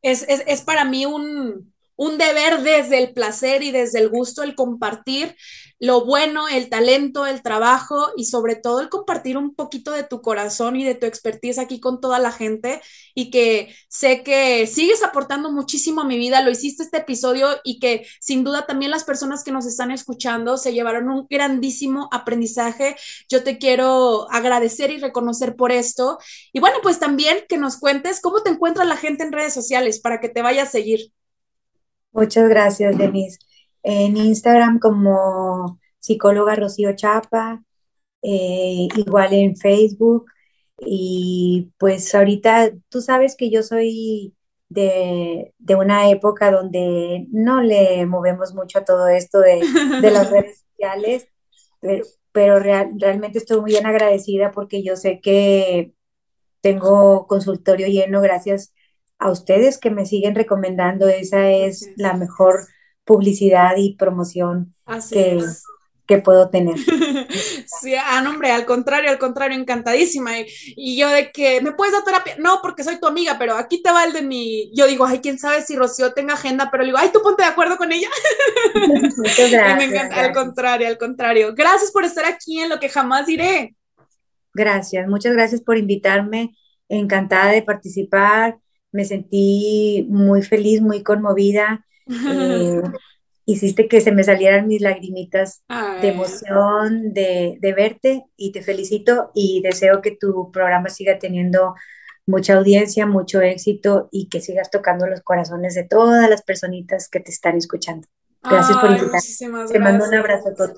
[0.00, 4.42] es, es, es para mí un, un deber desde el placer y desde el gusto
[4.42, 5.36] el compartir
[5.82, 10.22] lo bueno, el talento, el trabajo y sobre todo el compartir un poquito de tu
[10.22, 12.80] corazón y de tu expertise aquí con toda la gente
[13.16, 17.80] y que sé que sigues aportando muchísimo a mi vida, lo hiciste este episodio y
[17.80, 22.94] que sin duda también las personas que nos están escuchando se llevaron un grandísimo aprendizaje.
[23.28, 26.20] Yo te quiero agradecer y reconocer por esto
[26.52, 29.98] y bueno, pues también que nos cuentes cómo te encuentra la gente en redes sociales
[29.98, 31.10] para que te vaya a seguir.
[32.12, 33.40] Muchas gracias, Denise.
[33.82, 37.64] En Instagram como psicóloga Rocío Chapa,
[38.22, 40.26] eh, igual en Facebook.
[40.78, 44.34] Y pues ahorita tú sabes que yo soy
[44.68, 49.60] de, de, una época donde no le movemos mucho a todo esto de,
[50.00, 51.28] de las redes sociales,
[51.80, 55.92] pero, pero real, realmente estoy muy bien agradecida porque yo sé que
[56.62, 58.72] tengo consultorio lleno gracias
[59.18, 61.08] a ustedes que me siguen recomendando.
[61.08, 62.66] Esa es la mejor
[63.04, 64.74] publicidad y promoción
[65.10, 65.40] que,
[66.06, 66.76] que puedo tener.
[67.80, 70.38] Sí, ah, no, hombre, al contrario, al contrario, encantadísima.
[70.38, 70.46] Y,
[70.76, 72.36] y, yo de que, ¿me puedes dar terapia?
[72.38, 74.70] No, porque soy tu amiga, pero aquí te va el de mi...
[74.74, 77.42] Yo digo, ay, quién sabe si Rocío tenga agenda, pero le digo, ay, tú ponte
[77.42, 78.08] de acuerdo con ella.
[79.16, 79.16] Muchas
[79.50, 79.78] gracias.
[79.78, 81.54] me encanta, al contrario, al contrario.
[81.56, 83.74] Gracias por estar aquí en lo que jamás diré.
[84.54, 86.54] Gracias, muchas gracias por invitarme.
[86.88, 88.58] Encantada de participar.
[88.92, 91.84] Me sentí muy feliz, muy conmovida.
[92.08, 92.82] Eh,
[93.46, 95.62] hiciste que se me salieran mis lagrimitas
[96.00, 101.74] de emoción de, de, verte y te felicito y deseo que tu programa siga teniendo
[102.26, 107.20] mucha audiencia, mucho éxito y que sigas tocando los corazones de todas las personitas que
[107.20, 108.06] te están escuchando.
[108.42, 109.68] Gracias por invitarme.
[109.70, 110.72] Te mando un abrazo a todos.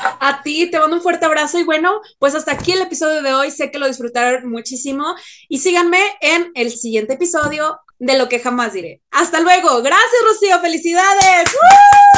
[0.00, 3.32] A ti, te mando un fuerte abrazo y bueno, pues hasta aquí el episodio de
[3.32, 3.52] hoy.
[3.52, 5.14] Sé que lo disfrutaron muchísimo
[5.48, 9.02] y síganme en el siguiente episodio de lo que jamás diré.
[9.10, 9.82] Hasta luego.
[9.82, 10.60] Gracias, Rocío.
[10.60, 11.50] Felicidades.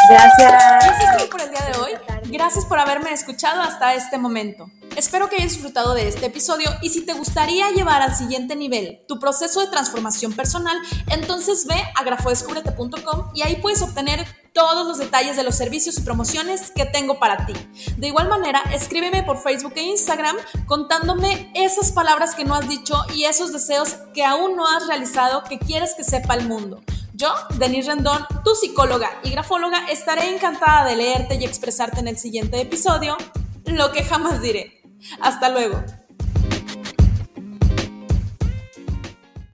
[0.09, 0.85] Gracias.
[0.85, 1.93] Eso es por el día de hoy.
[2.29, 4.67] Gracias por haberme escuchado hasta este momento.
[4.97, 9.05] Espero que hayas disfrutado de este episodio y si te gustaría llevar al siguiente nivel
[9.07, 10.77] tu proceso de transformación personal,
[11.11, 14.25] entonces ve a grafodescubrete.com y ahí puedes obtener
[14.57, 17.53] todos los detalles de los servicios y promociones que tengo para ti.
[17.99, 20.35] De igual manera, escríbeme por Facebook e Instagram
[20.65, 25.45] contándome esas palabras que no has dicho y esos deseos que aún no has realizado
[25.45, 26.83] que quieres que sepa el mundo.
[27.13, 27.29] Yo,
[27.59, 32.59] Denise Rendón, tu psicóloga y grafóloga, estaré encantada de leerte y expresarte en el siguiente
[32.59, 33.19] episodio,
[33.67, 34.81] lo que jamás diré.
[35.21, 35.85] Hasta luego.